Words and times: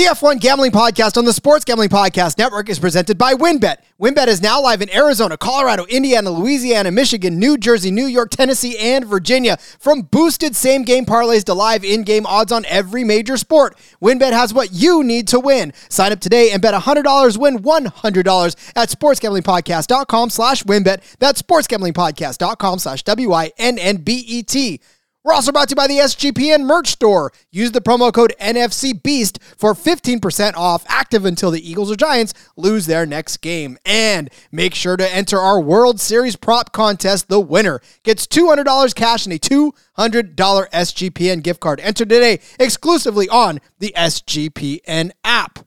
The 0.00 0.06
F1 0.06 0.40
Gambling 0.40 0.70
Podcast 0.70 1.18
on 1.18 1.26
the 1.26 1.32
Sports 1.34 1.66
Gambling 1.66 1.90
Podcast 1.90 2.38
Network 2.38 2.70
is 2.70 2.78
presented 2.78 3.18
by 3.18 3.34
WynnBET. 3.34 3.82
WynnBET 4.00 4.28
is 4.28 4.40
now 4.40 4.58
live 4.58 4.80
in 4.80 4.88
Arizona, 4.88 5.36
Colorado, 5.36 5.84
Indiana, 5.90 6.30
Louisiana, 6.30 6.90
Michigan, 6.90 7.38
New 7.38 7.58
Jersey, 7.58 7.90
New 7.90 8.06
York, 8.06 8.30
Tennessee, 8.30 8.78
and 8.78 9.04
Virginia. 9.04 9.58
From 9.78 10.00
boosted 10.00 10.56
same 10.56 10.84
game 10.84 11.04
parlays 11.04 11.44
to 11.44 11.52
live 11.52 11.84
in 11.84 12.04
game 12.04 12.24
odds 12.24 12.50
on 12.50 12.64
every 12.64 13.04
major 13.04 13.36
sport, 13.36 13.76
WynnBET 14.02 14.32
has 14.32 14.54
what 14.54 14.72
you 14.72 15.04
need 15.04 15.28
to 15.28 15.38
win. 15.38 15.74
Sign 15.90 16.12
up 16.12 16.20
today 16.20 16.50
and 16.50 16.62
bet 16.62 16.72
$100, 16.72 17.36
win 17.36 17.58
$100 17.58 18.72
at 18.76 18.88
sportsgamblingpodcast.com 18.88 20.30
slash 20.30 20.62
wynnbet. 20.62 21.02
That's 21.18 21.42
sportsgamblingpodcast.com 21.42 22.78
slash 22.78 23.02
W-I-N-N-B-E-T. 23.02 24.80
We're 25.22 25.34
also 25.34 25.52
brought 25.52 25.68
to 25.68 25.72
you 25.72 25.76
by 25.76 25.86
the 25.86 25.98
SGPN 25.98 26.62
merch 26.62 26.88
store. 26.88 27.30
Use 27.50 27.72
the 27.72 27.82
promo 27.82 28.10
code 28.10 28.32
NFCBEAST 28.40 29.42
for 29.58 29.74
15% 29.74 30.54
off, 30.54 30.82
active 30.88 31.26
until 31.26 31.50
the 31.50 31.68
Eagles 31.70 31.90
or 31.90 31.96
Giants 31.96 32.32
lose 32.56 32.86
their 32.86 33.04
next 33.04 33.36
game. 33.38 33.76
And 33.84 34.30
make 34.50 34.74
sure 34.74 34.96
to 34.96 35.14
enter 35.14 35.38
our 35.38 35.60
World 35.60 36.00
Series 36.00 36.36
prop 36.36 36.72
contest. 36.72 37.28
The 37.28 37.38
winner 37.38 37.82
gets 38.02 38.26
$200 38.26 38.94
cash 38.94 39.26
and 39.26 39.34
a 39.34 39.38
$200 39.38 39.74
SGPN 40.36 41.42
gift 41.42 41.60
card. 41.60 41.80
Enter 41.80 42.06
today 42.06 42.40
exclusively 42.58 43.28
on 43.28 43.60
the 43.78 43.92
SGPN 43.94 45.10
app. 45.22 45.58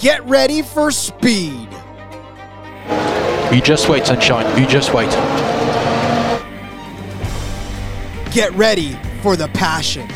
Get 0.00 0.26
ready 0.26 0.62
for 0.62 0.90
speed. 0.90 1.68
You 3.52 3.60
just 3.60 3.86
wait, 3.90 4.06
sunshine. 4.06 4.58
You 4.58 4.66
just 4.66 4.94
wait. 4.94 5.10
Get 8.32 8.50
ready 8.54 8.96
for 9.20 9.36
the 9.36 9.48
passion. 9.48 10.08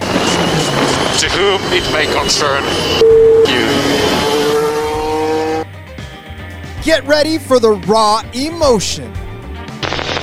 To 0.00 1.28
whom 1.30 1.62
it 1.72 1.90
may 1.94 2.04
concern 2.12 2.62
you. 3.48 3.66
Get 6.82 7.06
ready 7.06 7.38
for 7.38 7.58
the 7.58 7.72
raw 7.86 8.20
emotion. 8.34 9.10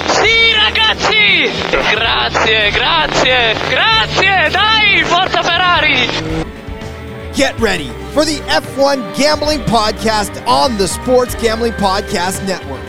Sì, 0.06 0.54
ragazzi! 0.54 1.50
Grazie, 1.72 2.70
grazie, 2.70 3.56
grazie! 3.70 4.50
Dai, 4.52 5.04
forza 5.06 5.42
Ferrari! 5.42 6.08
Get 7.34 7.58
ready 7.60 7.99
for 8.14 8.26
the 8.26 8.38
F1 8.48 9.16
Gambling 9.16 9.60
Podcast 9.62 10.46
on 10.48 10.78
the 10.78 10.88
Sports 10.88 11.36
Gambling 11.36 11.74
Podcast 11.74 12.46
Network. 12.48 12.84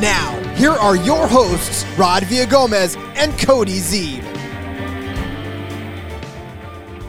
Now, 0.00 0.38
here 0.54 0.72
are 0.72 0.96
your 0.96 1.26
hosts, 1.26 1.84
Rod 1.96 2.24
Villagomez 2.24 2.96
and 3.16 3.38
Cody 3.38 3.78
Zeeb. 3.78 4.22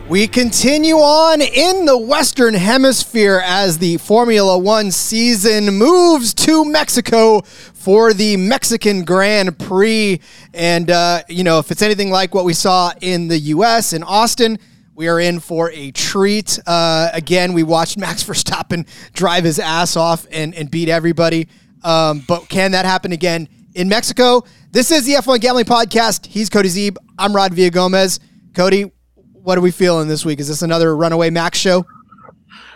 We 0.08 0.28
continue 0.28 0.96
on 0.96 1.42
in 1.42 1.86
the 1.86 1.98
Western 1.98 2.54
Hemisphere 2.54 3.42
as 3.46 3.78
the 3.78 3.96
Formula 3.98 4.58
One 4.58 4.92
season 4.92 5.74
moves 5.74 6.34
to 6.34 6.66
Mexico 6.66 7.42
for 7.42 8.14
the 8.14 8.36
Mexican 8.36 9.06
Grand 9.06 9.58
Prix. 9.58 10.20
And, 10.54 10.92
uh, 10.92 11.24
you 11.30 11.46
know, 11.46 11.60
if 11.60 11.72
it's 11.72 11.82
anything 11.82 12.12
like 12.12 12.36
what 12.36 12.44
we 12.44 12.54
saw 12.54 12.92
in 13.00 13.30
the 13.30 13.40
U.S. 13.40 13.94
in 13.94 14.04
Austin, 14.04 14.60
we 15.02 15.08
are 15.08 15.20
in 15.20 15.40
for 15.40 15.72
a 15.72 15.90
treat. 15.90 16.60
Uh, 16.68 17.10
again, 17.12 17.54
we 17.54 17.64
watched 17.64 17.98
Max 17.98 18.24
Verstappen 18.28 18.88
drive 19.14 19.44
his 19.44 19.58
ass 19.58 19.96
off 19.96 20.28
and, 20.32 20.54
and 20.54 20.70
beat 20.70 20.90
everybody. 20.90 21.48
Um, 21.84 22.24
but 22.28 22.50
can 22.50 22.74
that 22.74 22.86
happen 22.86 23.12
again 23.12 23.50
in 23.74 23.90
Mexico? 23.90 24.44
This 24.70 24.92
is 24.92 25.08
the 25.08 25.14
F1 25.14 25.42
Gambling 25.42 25.66
Podcast. 25.66 26.28
He's 26.28 26.52
Cody 26.52 26.70
Zeeb. 26.70 26.98
I'm 27.18 27.36
Rod 27.36 27.52
Villagomez. 27.52 28.20
Cody, 28.54 28.92
what 29.16 29.58
are 29.58 29.62
we 29.62 29.72
feeling 29.72 30.08
this 30.08 30.24
week? 30.24 30.40
Is 30.40 30.48
this 30.48 30.62
another 30.62 30.96
runaway 30.96 31.32
Max 31.32 31.58
show? 31.58 31.84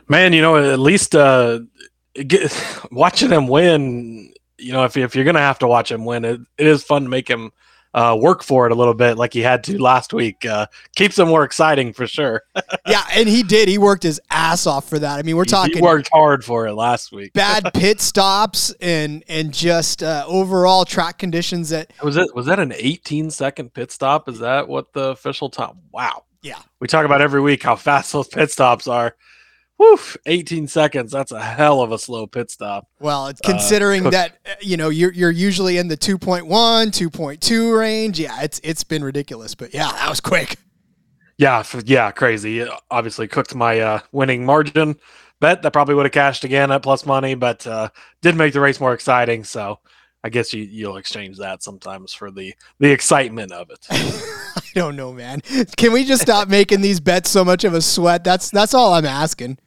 Man, 0.08 0.34
you 0.34 0.42
know, 0.42 0.56
at 0.58 0.80
least 0.80 1.16
uh, 1.16 1.60
get, 2.16 2.52
watching 2.92 3.30
him 3.30 3.48
win, 3.48 4.34
you 4.58 4.74
know, 4.74 4.84
if, 4.84 4.98
if 4.98 5.14
you're 5.14 5.26
going 5.26 5.36
to 5.36 5.42
have 5.42 5.60
to 5.60 5.68
watch 5.68 5.92
him 5.92 6.06
win, 6.06 6.26
it, 6.26 6.42
it 6.58 6.66
is 6.66 6.84
fun 6.84 7.04
to 7.04 7.10
make 7.10 7.28
him– 7.28 7.52
uh, 7.96 8.14
work 8.14 8.44
for 8.44 8.66
it 8.66 8.74
a 8.74 8.76
little 8.76 8.94
bit 8.94 9.18
like 9.18 9.32
he 9.32 9.40
had 9.40 9.64
to 9.64 9.82
last 9.82 10.14
week. 10.14 10.46
Uh, 10.46 10.68
keeps 10.96 11.18
him 11.18 11.30
more 11.30 11.46
exciting 11.46 11.94
for 11.94 12.06
sure. 12.06 12.44
yeah, 12.88 13.06
and 13.14 13.28
he 13.28 13.42
did. 13.42 13.70
He 13.70 13.78
worked 13.78 14.04
his 14.04 14.20
ass 14.30 14.68
off 14.68 14.88
for 14.90 15.00
that. 15.00 15.18
I 15.18 15.22
mean, 15.24 15.38
we're 15.38 15.46
talking. 15.46 15.78
He 15.78 15.82
worked 15.82 16.10
hard 16.12 16.44
for 16.44 16.68
it 16.68 16.74
last 16.74 17.14
week. 17.14 17.32
bad 17.32 17.64
pit 17.74 18.02
stops 18.02 18.74
and 18.82 19.24
and 19.30 19.54
just 19.54 20.04
uh, 20.04 20.26
overall 20.28 20.84
track 20.84 21.18
conditions 21.18 21.70
that 21.70 21.92
was 22.04 22.18
it. 22.18 22.36
Was 22.36 22.46
that 22.48 22.60
an 22.60 22.74
18 22.76 23.32
second 23.32 23.74
pit 23.74 23.92
stop? 23.92 24.28
Is 24.28 24.40
that 24.40 24.68
what 24.68 24.92
the 24.92 25.10
official 25.12 25.50
time? 25.50 25.80
Wow. 25.92 26.26
Yeah. 26.42 26.60
We 26.82 26.88
talk 26.88 27.06
about 27.06 27.22
every 27.22 27.40
week 27.40 27.64
how 27.64 27.78
fast 27.78 28.12
those 28.12 28.28
pit 28.28 28.52
stops 28.52 28.88
are. 28.88 29.16
Woof, 29.78 30.16
18 30.26 30.68
seconds. 30.68 31.12
That's 31.12 31.32
a 31.32 31.42
hell 31.42 31.82
of 31.82 31.92
a 31.92 32.00
slow 32.00 32.28
pit 32.28 32.50
stop. 32.50 32.88
Well, 33.00 33.32
considering 33.44 34.08
uh, 34.08 34.10
that 34.12 34.38
uh, 34.46 34.54
you 34.62 34.78
know 34.78 34.90
you're 34.90 35.12
you're 35.12 35.32
usually 35.32 35.78
in 35.78 35.90
the 35.90 35.98
2.1, 35.98 36.46
2.2 36.48 37.78
range. 37.78 38.20
Yeah, 38.20 38.42
it's 38.42 38.62
it's 38.64 38.84
been 38.86 39.04
ridiculous, 39.04 39.54
but 39.54 39.74
yeah, 39.74 39.92
that 39.92 40.10
was 40.10 40.22
quick. 40.22 40.58
Yeah, 41.38 41.64
yeah, 41.86 42.12
crazy. 42.12 42.66
Obviously 42.90 43.28
cooked 43.28 43.54
my 43.54 43.80
uh, 43.80 44.00
winning 44.14 44.46
margin 44.46 44.96
bet. 45.42 45.62
That 45.62 45.74
probably 45.74 45.96
would 45.96 46.06
have 46.06 46.14
cashed 46.14 46.46
again 46.46 46.72
at 46.72 46.82
plus 46.82 47.06
money, 47.06 47.36
but 47.36 47.68
uh, 47.68 47.90
did 48.22 48.36
make 48.36 48.54
the 48.54 48.62
race 48.62 48.80
more 48.80 48.94
exciting. 48.94 49.44
So 49.44 49.80
I 50.24 50.30
guess 50.30 50.54
you 50.54 50.64
you'll 50.64 50.98
exchange 50.98 51.38
that 51.38 51.64
sometimes 51.64 52.14
for 52.14 52.32
the 52.32 52.56
the 52.80 52.92
excitement 52.92 53.52
of 53.52 53.70
it. 53.70 53.86
I 53.92 54.62
don't 54.74 54.96
know, 54.96 55.12
man. 55.14 55.42
Can 55.78 55.92
we 55.92 56.06
just 56.06 56.22
stop 56.22 56.48
making 56.48 56.82
these 56.82 57.00
bets 57.00 57.30
so 57.30 57.44
much 57.44 57.64
of 57.64 57.74
a 57.74 57.82
sweat? 57.82 58.24
That's 58.24 58.50
that's 58.50 58.74
all 58.74 58.94
I'm 58.94 59.06
asking. 59.06 59.58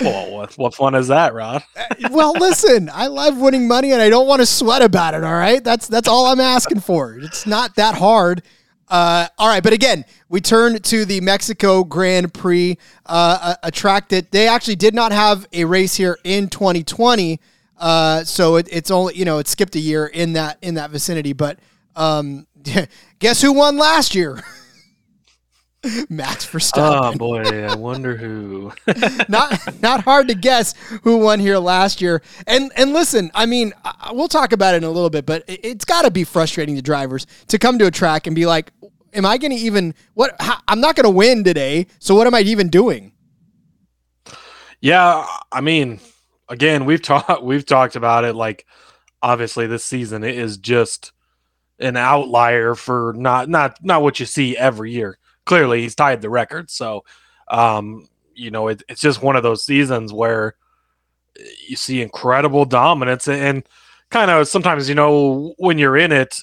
Well, 0.00 0.32
what, 0.32 0.54
what 0.58 0.74
fun 0.74 0.94
is 0.94 1.08
that? 1.08 1.34
Uh, 1.34 1.60
well, 2.10 2.32
listen, 2.32 2.90
I 2.92 3.06
love 3.06 3.38
winning 3.38 3.68
money 3.68 3.92
and 3.92 4.02
I 4.02 4.10
don't 4.10 4.26
want 4.26 4.40
to 4.40 4.46
sweat 4.46 4.82
about 4.82 5.14
it. 5.14 5.24
All 5.24 5.32
right, 5.34 5.62
that's 5.62 5.86
that's 5.88 6.08
all 6.08 6.26
I'm 6.26 6.40
asking 6.40 6.80
for. 6.80 7.16
It's 7.18 7.46
not 7.46 7.76
that 7.76 7.94
hard. 7.94 8.42
Uh, 8.88 9.28
all 9.38 9.48
right, 9.48 9.62
but 9.62 9.72
again, 9.72 10.04
we 10.28 10.40
turn 10.40 10.80
to 10.80 11.04
the 11.04 11.20
Mexico 11.20 11.84
Grand 11.84 12.34
Prix, 12.34 12.76
uh, 13.06 13.54
a, 13.62 13.68
a, 13.68 13.70
track 13.70 14.10
that 14.10 14.30
they 14.30 14.46
actually 14.46 14.76
did 14.76 14.94
not 14.94 15.10
have 15.10 15.46
a 15.54 15.64
race 15.64 15.94
here 15.94 16.18
in 16.22 16.48
2020. 16.48 17.40
Uh, 17.78 18.24
so 18.24 18.56
it, 18.56 18.68
it's 18.70 18.90
only 18.90 19.16
you 19.16 19.24
know 19.24 19.38
it 19.38 19.48
skipped 19.48 19.74
a 19.74 19.80
year 19.80 20.06
in 20.06 20.34
that 20.34 20.58
in 20.60 20.74
that 20.74 20.90
vicinity. 20.90 21.32
But 21.32 21.58
um, 21.96 22.46
guess 23.18 23.40
who 23.40 23.52
won 23.52 23.78
last 23.78 24.14
year? 24.14 24.42
Max 26.08 26.46
Verstappen. 26.46 27.14
Oh 27.14 27.18
boy, 27.18 27.42
I 27.42 27.74
wonder 27.74 28.16
who. 28.16 28.72
not 29.28 29.82
not 29.82 30.02
hard 30.02 30.28
to 30.28 30.34
guess 30.34 30.74
who 31.02 31.18
won 31.18 31.40
here 31.40 31.58
last 31.58 32.00
year. 32.00 32.22
And 32.46 32.72
and 32.76 32.92
listen, 32.92 33.30
I 33.34 33.46
mean, 33.46 33.72
we'll 34.12 34.28
talk 34.28 34.52
about 34.52 34.74
it 34.74 34.78
in 34.78 34.84
a 34.84 34.90
little 34.90 35.10
bit, 35.10 35.26
but 35.26 35.44
it's 35.46 35.84
got 35.84 36.02
to 36.02 36.10
be 36.10 36.24
frustrating 36.24 36.76
to 36.76 36.82
drivers 36.82 37.26
to 37.48 37.58
come 37.58 37.78
to 37.78 37.86
a 37.86 37.90
track 37.90 38.26
and 38.26 38.34
be 38.34 38.46
like, 38.46 38.72
"Am 39.12 39.26
I 39.26 39.36
going 39.36 39.50
to 39.50 39.56
even 39.56 39.94
what? 40.14 40.34
How, 40.40 40.58
I'm 40.68 40.80
not 40.80 40.96
going 40.96 41.04
to 41.04 41.10
win 41.10 41.44
today. 41.44 41.86
So 41.98 42.14
what 42.14 42.26
am 42.26 42.34
I 42.34 42.40
even 42.40 42.68
doing?" 42.68 43.12
Yeah, 44.80 45.26
I 45.52 45.60
mean, 45.60 46.00
again, 46.48 46.84
we've 46.84 47.02
talked 47.02 47.42
we've 47.42 47.66
talked 47.66 47.96
about 47.96 48.24
it. 48.24 48.34
Like, 48.34 48.66
obviously, 49.22 49.66
this 49.66 49.84
season 49.84 50.24
it 50.24 50.36
is 50.36 50.56
just 50.56 51.12
an 51.78 51.96
outlier 51.96 52.74
for 52.74 53.12
not 53.16 53.48
not 53.48 53.78
not 53.82 54.02
what 54.02 54.18
you 54.20 54.26
see 54.26 54.56
every 54.56 54.92
year 54.92 55.18
clearly 55.44 55.82
he's 55.82 55.94
tied 55.94 56.22
the 56.22 56.30
record. 56.30 56.70
So, 56.70 57.04
um, 57.48 58.08
you 58.34 58.50
know, 58.50 58.68
it, 58.68 58.82
it's 58.88 59.00
just 59.00 59.22
one 59.22 59.36
of 59.36 59.42
those 59.42 59.64
seasons 59.64 60.12
where 60.12 60.56
you 61.66 61.76
see 61.76 62.02
incredible 62.02 62.64
dominance 62.64 63.28
and 63.28 63.66
kind 64.10 64.30
of 64.30 64.48
sometimes, 64.48 64.88
you 64.88 64.94
know, 64.94 65.54
when 65.58 65.78
you're 65.78 65.96
in 65.96 66.12
it, 66.12 66.40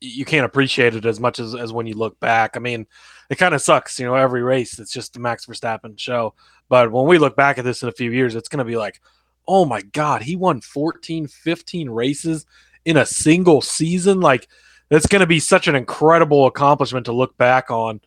you 0.00 0.24
can't 0.24 0.46
appreciate 0.46 0.94
it 0.94 1.04
as 1.04 1.20
much 1.20 1.38
as, 1.38 1.54
as 1.54 1.72
when 1.72 1.86
you 1.86 1.94
look 1.94 2.18
back. 2.20 2.56
I 2.56 2.60
mean, 2.60 2.86
it 3.28 3.36
kind 3.36 3.54
of 3.54 3.60
sucks, 3.60 3.98
you 4.00 4.06
know, 4.06 4.14
every 4.14 4.42
race, 4.42 4.78
it's 4.78 4.92
just 4.92 5.12
the 5.12 5.20
Max 5.20 5.46
Verstappen 5.46 5.98
show. 5.98 6.34
But 6.68 6.90
when 6.90 7.06
we 7.06 7.18
look 7.18 7.36
back 7.36 7.58
at 7.58 7.64
this 7.64 7.82
in 7.82 7.88
a 7.88 7.92
few 7.92 8.10
years, 8.10 8.34
it's 8.34 8.48
going 8.48 8.58
to 8.58 8.64
be 8.64 8.76
like, 8.76 9.00
oh 9.46 9.64
my 9.64 9.82
God, 9.82 10.22
he 10.22 10.36
won 10.36 10.60
14, 10.60 11.26
15 11.26 11.90
races 11.90 12.46
in 12.84 12.96
a 12.96 13.06
single 13.06 13.60
season. 13.60 14.20
Like, 14.20 14.48
that's 14.88 15.06
going 15.06 15.20
to 15.20 15.26
be 15.26 15.40
such 15.40 15.68
an 15.68 15.76
incredible 15.76 16.46
accomplishment 16.46 17.06
to 17.06 17.12
look 17.12 17.36
back 17.36 17.70
on 17.70 18.00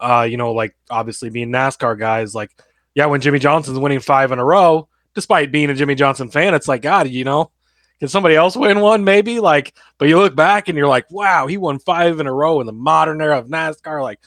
uh, 0.00 0.26
you 0.28 0.36
know, 0.36 0.52
like 0.52 0.74
obviously 0.90 1.30
being 1.30 1.50
NASCAR 1.50 1.98
guys, 1.98 2.34
like, 2.34 2.50
yeah, 2.94 3.06
when 3.06 3.20
Jimmie 3.20 3.38
Johnson's 3.38 3.78
winning 3.78 4.00
five 4.00 4.32
in 4.32 4.38
a 4.38 4.44
row, 4.44 4.88
despite 5.14 5.52
being 5.52 5.70
a 5.70 5.74
Jimmie 5.74 5.94
Johnson 5.94 6.28
fan, 6.28 6.54
it's 6.54 6.68
like, 6.68 6.82
God, 6.82 7.08
you 7.08 7.24
know, 7.24 7.50
can 8.00 8.08
somebody 8.08 8.34
else 8.34 8.56
win 8.56 8.80
one? 8.80 9.04
Maybe 9.04 9.40
like, 9.40 9.74
but 9.98 10.08
you 10.08 10.18
look 10.18 10.34
back 10.34 10.68
and 10.68 10.76
you're 10.76 10.88
like, 10.88 11.10
wow, 11.10 11.46
he 11.46 11.56
won 11.56 11.78
five 11.78 12.18
in 12.20 12.26
a 12.26 12.32
row 12.32 12.60
in 12.60 12.66
the 12.66 12.72
modern 12.72 13.20
era 13.20 13.38
of 13.38 13.48
NASCAR. 13.48 14.02
Like, 14.02 14.20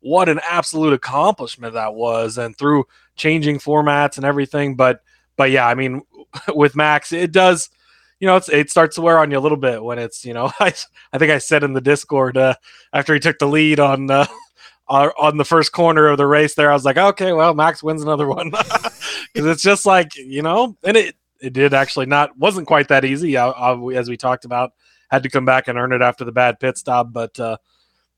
what 0.00 0.28
an 0.28 0.40
absolute 0.48 0.92
accomplishment 0.92 1.74
that 1.74 1.94
was, 1.94 2.38
and 2.38 2.56
through 2.56 2.84
changing 3.16 3.58
formats 3.58 4.16
and 4.16 4.26
everything. 4.26 4.76
But, 4.76 5.00
but 5.36 5.50
yeah, 5.50 5.66
I 5.66 5.74
mean, 5.74 6.02
with 6.48 6.76
Max, 6.76 7.12
it 7.12 7.32
does 7.32 7.70
you 8.22 8.26
know, 8.26 8.40
it 8.52 8.70
starts 8.70 8.94
to 8.94 9.02
wear 9.02 9.18
on 9.18 9.32
you 9.32 9.38
a 9.38 9.40
little 9.40 9.58
bit 9.58 9.82
when 9.82 9.98
it's, 9.98 10.24
you 10.24 10.32
know, 10.32 10.52
I, 10.60 10.72
I 11.12 11.18
think 11.18 11.32
I 11.32 11.38
said 11.38 11.64
in 11.64 11.72
the 11.72 11.80
Discord 11.80 12.36
uh, 12.36 12.54
after 12.92 13.12
he 13.14 13.18
took 13.18 13.40
the 13.40 13.48
lead 13.48 13.80
on 13.80 14.08
uh, 14.12 14.26
on 14.92 15.36
the 15.36 15.44
first 15.44 15.72
corner 15.72 16.08
of 16.08 16.18
the 16.18 16.26
race 16.26 16.54
there, 16.54 16.70
I 16.70 16.74
was 16.74 16.84
like, 16.84 16.98
okay, 16.98 17.32
well, 17.32 17.54
Max 17.54 17.82
wins 17.82 18.02
another 18.02 18.28
one 18.28 18.50
because 18.50 19.46
it's 19.46 19.62
just 19.62 19.86
like 19.86 20.14
you 20.16 20.42
know, 20.42 20.76
and 20.84 20.96
it 20.96 21.16
it 21.40 21.52
did 21.52 21.74
actually 21.74 22.06
not 22.06 22.36
wasn't 22.36 22.66
quite 22.66 22.88
that 22.88 23.04
easy 23.04 23.36
uh, 23.36 23.52
uh, 23.52 23.88
as 23.88 24.08
we 24.08 24.16
talked 24.16 24.44
about. 24.44 24.72
Had 25.10 25.22
to 25.24 25.30
come 25.30 25.44
back 25.44 25.68
and 25.68 25.78
earn 25.78 25.92
it 25.92 26.02
after 26.02 26.24
the 26.24 26.32
bad 26.32 26.58
pit 26.60 26.78
stop, 26.78 27.12
but 27.12 27.38
uh, 27.38 27.56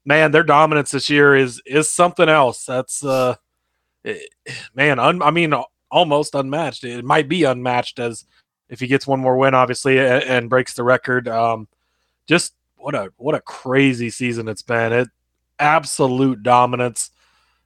man, 0.04 0.30
their 0.30 0.42
dominance 0.42 0.90
this 0.90 1.08
year 1.10 1.34
is 1.34 1.62
is 1.66 1.90
something 1.90 2.28
else. 2.28 2.64
That's 2.64 3.04
uh, 3.04 3.36
man, 4.74 4.98
un, 4.98 5.22
I 5.22 5.30
mean, 5.30 5.54
almost 5.90 6.34
unmatched. 6.34 6.84
It 6.84 7.04
might 7.04 7.28
be 7.28 7.44
unmatched 7.44 7.98
as 7.98 8.24
if 8.68 8.80
he 8.80 8.86
gets 8.86 9.06
one 9.06 9.20
more 9.20 9.36
win, 9.36 9.54
obviously, 9.54 9.98
and, 9.98 10.22
and 10.24 10.50
breaks 10.50 10.74
the 10.74 10.84
record. 10.84 11.28
Um, 11.28 11.68
just 12.26 12.54
what 12.76 12.94
a 12.94 13.12
what 13.16 13.34
a 13.34 13.40
crazy 13.40 14.10
season 14.10 14.48
it's 14.48 14.62
been. 14.62 14.92
It 14.92 15.08
absolute 15.58 16.42
dominance, 16.42 17.10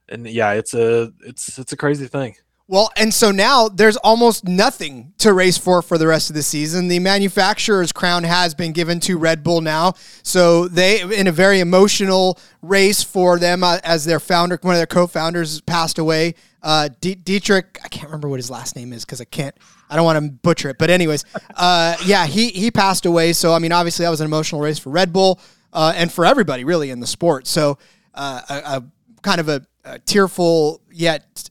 and 0.09 0.27
yeah, 0.27 0.53
it's 0.53 0.75
a 0.75 1.13
it's 1.25 1.59
it's 1.59 1.73
a 1.73 1.77
crazy 1.77 2.07
thing. 2.07 2.37
Well, 2.71 2.91
and 2.99 3.15
so 3.15 3.31
now 3.31 3.71
there's 3.71 3.97
almost 3.97 4.47
nothing 4.47 5.15
to 5.19 5.33
race 5.33 5.57
for 5.57 5.81
for 5.81 5.97
the 5.97 6.07
rest 6.07 6.29
of 6.29 6.37
the 6.37 6.43
season. 6.43 6.89
The 6.89 6.99
manufacturer's 6.99 7.93
crown 7.93 8.25
has 8.25 8.55
been 8.55 8.73
given 8.73 9.01
to 9.01 9.17
Red 9.17 9.43
Bull 9.43 9.63
now. 9.63 9.95
So 10.23 10.69
they, 10.69 11.01
in 11.01 11.27
a 11.27 11.33
very 11.33 11.61
emotional 11.61 12.39
race 12.61 13.03
for 13.03 13.39
them, 13.39 13.65
uh, 13.65 13.79
as 13.85 14.05
their 14.05 14.21
founder, 14.21 14.59
one 14.61 14.75
of 14.75 14.79
their 14.79 14.87
co-founders 14.87 15.63
passed 15.63 15.99
away. 15.99 16.35
Uh, 16.63 16.91
D- 17.01 17.15
Dietrich, 17.15 17.81
I 17.83 17.89
can't 17.89 18.09
remember 18.09 18.29
what 18.29 18.39
his 18.39 18.51
last 18.51 18.77
name 18.77 18.93
is 18.93 19.03
because 19.07 19.23
I 19.23 19.25
can't. 19.25 19.57
I 19.89 19.97
don't 19.97 20.05
want 20.05 20.23
to 20.23 20.31
butcher 20.31 20.69
it. 20.69 20.77
But 20.77 20.91
anyways, 20.91 21.25
uh, 21.57 21.97
yeah, 22.05 22.27
he 22.27 22.49
he 22.49 22.71
passed 22.71 23.07
away. 23.07 23.33
So 23.33 23.55
I 23.55 23.61
mean, 23.61 23.73
obviously 23.73 24.05
that 24.05 24.11
was 24.11 24.21
an 24.21 24.27
emotional 24.27 24.61
race 24.61 24.79
for 24.79 24.91
Red 24.91 25.11
Bull 25.11 25.41
uh, 25.73 25.93
and 25.97 26.13
for 26.13 26.25
everybody 26.25 26.65
really 26.65 26.91
in 26.91 27.01
the 27.01 27.07
sport. 27.07 27.47
So 27.47 27.79
uh, 28.15 28.41
a, 28.49 28.55
a, 28.55 28.85
kind 29.23 29.41
of 29.41 29.49
a, 29.49 29.67
a 29.85 29.99
tearful 29.99 30.81
yet 30.91 31.51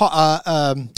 uh, 0.00 0.40
um, 0.46 0.90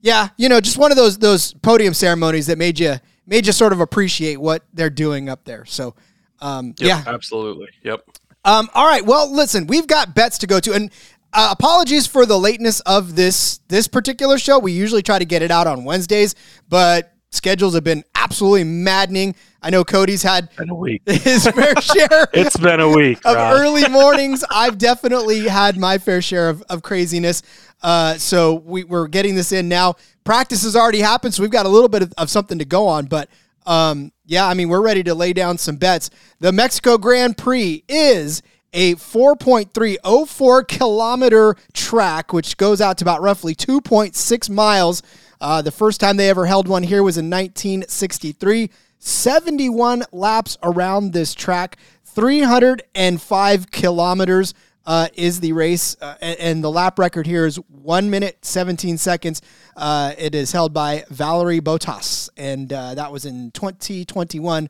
yeah, 0.00 0.28
you 0.36 0.48
know, 0.48 0.60
just 0.60 0.78
one 0.78 0.90
of 0.90 0.96
those 0.96 1.18
those 1.18 1.52
podium 1.54 1.94
ceremonies 1.94 2.46
that 2.46 2.58
made 2.58 2.78
you 2.78 2.96
made 3.26 3.46
you 3.46 3.52
sort 3.52 3.72
of 3.72 3.80
appreciate 3.80 4.40
what 4.40 4.64
they're 4.72 4.90
doing 4.90 5.28
up 5.28 5.44
there. 5.44 5.64
So, 5.64 5.94
um, 6.40 6.74
yep, 6.78 7.04
yeah, 7.06 7.12
absolutely, 7.12 7.68
yep. 7.82 8.04
Um, 8.44 8.70
all 8.74 8.86
right, 8.86 9.04
well, 9.04 9.30
listen, 9.32 9.66
we've 9.66 9.86
got 9.86 10.14
bets 10.14 10.38
to 10.38 10.46
go 10.46 10.60
to, 10.60 10.72
and 10.72 10.90
uh, 11.32 11.48
apologies 11.52 12.06
for 12.06 12.24
the 12.24 12.38
lateness 12.38 12.80
of 12.80 13.14
this 13.14 13.58
this 13.68 13.88
particular 13.88 14.38
show. 14.38 14.58
We 14.58 14.72
usually 14.72 15.02
try 15.02 15.18
to 15.18 15.26
get 15.26 15.42
it 15.42 15.50
out 15.50 15.66
on 15.66 15.84
Wednesdays, 15.84 16.34
but 16.68 17.12
schedules 17.30 17.74
have 17.74 17.84
been 17.84 18.04
absolutely 18.14 18.64
maddening. 18.64 19.34
I 19.62 19.70
know 19.70 19.84
Cody's 19.84 20.22
had 20.22 20.54
been 20.56 20.70
a 20.70 20.74
week. 20.74 21.02
his 21.06 21.46
fair 21.46 21.74
share. 21.80 22.28
it's 22.32 22.56
been 22.56 22.80
a 22.80 22.88
week 22.88 23.18
of 23.24 23.36
early 23.36 23.88
mornings. 23.90 24.44
I've 24.50 24.78
definitely 24.78 25.46
had 25.48 25.76
my 25.76 25.98
fair 25.98 26.22
share 26.22 26.48
of, 26.48 26.62
of 26.62 26.82
craziness. 26.82 27.42
Uh, 27.82 28.14
so 28.14 28.54
we, 28.54 28.84
we're 28.84 29.08
getting 29.08 29.34
this 29.34 29.52
in 29.52 29.68
now. 29.68 29.96
Practice 30.24 30.62
has 30.64 30.76
already 30.76 31.00
happened, 31.00 31.34
so 31.34 31.42
we've 31.42 31.50
got 31.50 31.66
a 31.66 31.70
little 31.70 31.88
bit 31.88 32.02
of, 32.02 32.12
of 32.16 32.30
something 32.30 32.58
to 32.58 32.64
go 32.64 32.86
on. 32.86 33.06
But 33.06 33.28
um, 33.66 34.12
yeah, 34.26 34.46
I 34.46 34.54
mean, 34.54 34.68
we're 34.68 34.82
ready 34.82 35.02
to 35.04 35.14
lay 35.14 35.32
down 35.32 35.58
some 35.58 35.76
bets. 35.76 36.10
The 36.40 36.52
Mexico 36.52 36.96
Grand 36.98 37.36
Prix 37.36 37.84
is 37.88 38.42
a 38.72 38.94
4.304 38.94 40.68
kilometer 40.68 41.56
track, 41.72 42.32
which 42.32 42.56
goes 42.56 42.80
out 42.80 42.98
to 42.98 43.04
about 43.04 43.20
roughly 43.20 43.54
2.6 43.54 44.50
miles. 44.50 45.02
Uh, 45.40 45.62
the 45.62 45.72
first 45.72 46.00
time 46.00 46.16
they 46.16 46.28
ever 46.28 46.46
held 46.46 46.68
one 46.68 46.82
here 46.82 47.02
was 47.02 47.18
in 47.18 47.28
1963. 47.30 48.70
71 49.00 50.04
laps 50.12 50.56
around 50.62 51.12
this 51.12 51.34
track, 51.34 51.78
305 52.04 53.70
kilometers 53.70 54.54
uh, 54.86 55.08
is 55.14 55.40
the 55.40 55.52
race, 55.52 55.96
uh, 56.00 56.16
and, 56.20 56.64
the 56.64 56.70
lap 56.70 56.98
record 56.98 57.26
here 57.26 57.46
is 57.46 57.56
one 57.68 58.10
minute 58.10 58.44
seventeen 58.44 58.96
seconds. 58.96 59.42
Uh, 59.76 60.14
it 60.18 60.34
is 60.34 60.52
held 60.52 60.72
by 60.72 61.04
Valtteri 61.12 61.60
Bottas, 61.60 62.28
and 62.36 62.72
uh, 62.72 62.94
that 62.94 63.12
was 63.12 63.24
in 63.24 63.50
twenty 63.52 64.04
twenty 64.04 64.40
one 64.40 64.68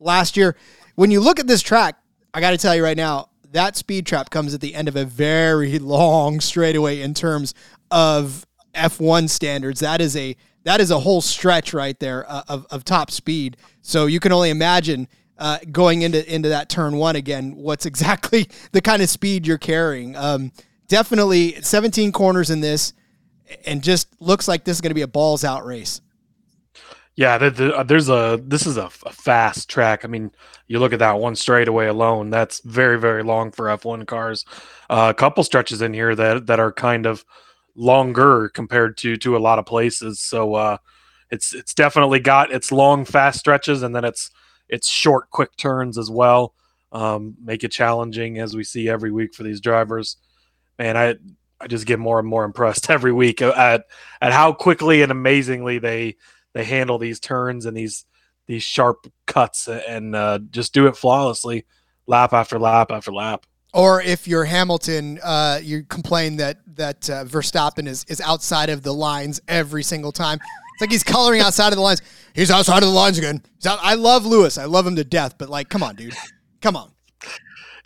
last 0.00 0.36
year. 0.36 0.56
When 0.94 1.10
you 1.10 1.20
look 1.20 1.38
at 1.38 1.46
this 1.46 1.62
track, 1.62 1.96
I 2.32 2.40
got 2.40 2.50
to 2.50 2.58
tell 2.58 2.74
you 2.74 2.82
right 2.82 2.96
now, 2.96 3.28
that 3.52 3.76
speed 3.76 4.06
trap 4.06 4.30
comes 4.30 4.54
at 4.54 4.60
the 4.60 4.74
end 4.74 4.88
of 4.88 4.96
a 4.96 5.04
very 5.04 5.78
long 5.78 6.40
straightaway 6.40 7.00
in 7.00 7.14
terms 7.14 7.54
of 7.90 8.46
F 8.74 8.98
one 8.98 9.28
standards. 9.28 9.80
That 9.80 10.00
is 10.00 10.16
a 10.16 10.36
that 10.64 10.80
is 10.80 10.90
a 10.90 11.00
whole 11.00 11.20
stretch 11.20 11.72
right 11.72 11.98
there 11.98 12.30
uh, 12.30 12.42
of, 12.48 12.66
of 12.70 12.84
top 12.84 13.10
speed. 13.10 13.56
So 13.82 14.06
you 14.06 14.20
can 14.20 14.32
only 14.32 14.50
imagine 14.50 15.08
uh, 15.38 15.58
going 15.72 16.02
into 16.02 16.32
into 16.32 16.50
that 16.50 16.68
turn 16.68 16.96
one 16.96 17.16
again, 17.16 17.56
what's 17.56 17.86
exactly 17.86 18.48
the 18.72 18.80
kind 18.80 19.02
of 19.02 19.08
speed 19.08 19.46
you're 19.46 19.58
carrying. 19.58 20.16
Um, 20.16 20.52
definitely 20.88 21.60
17 21.62 22.12
corners 22.12 22.50
in 22.50 22.60
this, 22.60 22.92
and 23.64 23.82
just 23.82 24.08
looks 24.20 24.46
like 24.46 24.64
this 24.64 24.76
is 24.76 24.80
going 24.80 24.90
to 24.90 24.94
be 24.94 25.02
a 25.02 25.08
balls 25.08 25.44
out 25.44 25.64
race. 25.64 26.00
Yeah, 27.16 27.34
uh, 27.34 27.82
there's 27.82 28.08
a 28.08 28.40
this 28.42 28.66
is 28.66 28.76
a, 28.76 28.86
a, 28.86 29.12
fast 29.12 29.68
track. 29.68 30.04
I 30.04 30.08
mean, 30.08 30.30
you 30.68 30.78
look 30.78 30.92
at 30.92 31.00
that 31.00 31.18
one 31.18 31.36
straightaway 31.36 31.86
alone. 31.86 32.30
That's 32.30 32.60
very 32.60 32.98
very 32.98 33.22
long 33.22 33.50
for 33.50 33.66
F1 33.66 34.06
cars. 34.06 34.44
Uh, 34.88 35.08
a 35.10 35.14
couple 35.14 35.44
stretches 35.44 35.82
in 35.82 35.92
here 35.92 36.14
that 36.14 36.46
that 36.46 36.60
are 36.60 36.72
kind 36.72 37.06
of 37.06 37.24
longer 37.74 38.48
compared 38.48 38.96
to 38.98 39.16
to 39.18 39.36
a 39.36 39.38
lot 39.38 39.58
of 39.58 39.66
places. 39.66 40.20
So 40.20 40.54
uh, 40.54 40.76
it's 41.30 41.54
it's 41.54 41.74
definitely 41.74 42.20
got 42.20 42.52
its 42.52 42.72
long 42.72 43.04
fast 43.04 43.38
stretches, 43.38 43.82
and 43.82 43.94
then 43.94 44.04
it's 44.04 44.30
it's 44.68 44.88
short, 44.88 45.30
quick 45.30 45.56
turns 45.56 45.98
as 45.98 46.10
well. 46.10 46.54
Um, 46.92 47.36
make 47.42 47.62
it 47.62 47.70
challenging 47.70 48.38
as 48.38 48.56
we 48.56 48.64
see 48.64 48.88
every 48.88 49.12
week 49.12 49.34
for 49.34 49.42
these 49.42 49.60
drivers. 49.60 50.16
Man, 50.78 50.96
I 50.96 51.16
I 51.60 51.66
just 51.66 51.86
get 51.86 51.98
more 51.98 52.18
and 52.18 52.28
more 52.28 52.44
impressed 52.44 52.90
every 52.90 53.12
week 53.12 53.42
at 53.42 53.84
at 54.20 54.32
how 54.32 54.52
quickly 54.52 55.02
and 55.02 55.12
amazingly 55.12 55.78
they 55.78 56.16
they 56.52 56.64
handle 56.64 56.98
these 56.98 57.20
turns 57.20 57.66
and 57.66 57.76
these 57.76 58.04
these 58.46 58.62
sharp 58.64 59.06
cuts 59.26 59.68
and 59.68 60.16
uh, 60.16 60.40
just 60.50 60.74
do 60.74 60.88
it 60.88 60.96
flawlessly, 60.96 61.66
lap 62.08 62.32
after 62.32 62.58
lap 62.58 62.90
after 62.90 63.12
lap. 63.12 63.46
Or 63.72 64.02
if 64.02 64.26
you're 64.26 64.44
Hamilton, 64.44 65.20
uh, 65.22 65.60
you 65.62 65.84
complain 65.84 66.36
that 66.36 66.58
that 66.76 67.08
uh, 67.08 67.24
Verstappen 67.24 67.86
is 67.86 68.04
is 68.08 68.20
outside 68.20 68.68
of 68.68 68.82
the 68.82 68.92
lines 68.92 69.40
every 69.46 69.82
single 69.82 70.12
time. 70.12 70.38
It's 70.74 70.80
like 70.80 70.90
he's 70.90 71.04
coloring 71.04 71.40
outside 71.40 71.68
of 71.68 71.76
the 71.76 71.82
lines. 71.82 72.02
He's 72.34 72.50
outside 72.50 72.78
of 72.78 72.88
the 72.88 72.94
lines 72.94 73.18
again. 73.18 73.42
I 73.64 73.94
love 73.94 74.26
Lewis. 74.26 74.58
I 74.58 74.64
love 74.64 74.86
him 74.86 74.96
to 74.96 75.04
death. 75.04 75.36
But 75.38 75.48
like, 75.48 75.68
come 75.68 75.82
on, 75.82 75.94
dude. 75.94 76.14
Come 76.60 76.76
on. 76.76 76.90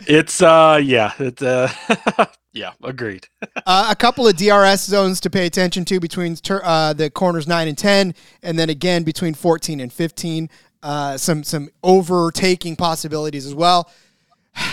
It's 0.06 0.42
uh 0.42 0.80
yeah, 0.82 1.12
it's 1.18 1.42
uh 1.42 1.70
yeah, 2.52 2.72
agreed. 2.82 3.28
uh, 3.66 3.88
a 3.90 3.96
couple 3.96 4.26
of 4.26 4.36
DRS 4.36 4.82
zones 4.84 5.20
to 5.20 5.30
pay 5.30 5.46
attention 5.46 5.84
to 5.86 6.00
between 6.00 6.36
ter- 6.36 6.62
uh, 6.64 6.92
the 6.92 7.10
corners 7.10 7.46
9 7.46 7.68
and 7.68 7.78
10 7.78 8.14
and 8.42 8.58
then 8.58 8.70
again 8.70 9.02
between 9.02 9.34
14 9.34 9.80
and 9.80 9.92
15. 9.92 10.48
Uh, 10.82 11.16
some 11.16 11.42
some 11.42 11.70
overtaking 11.82 12.76
possibilities 12.76 13.46
as 13.46 13.54
well. 13.54 13.90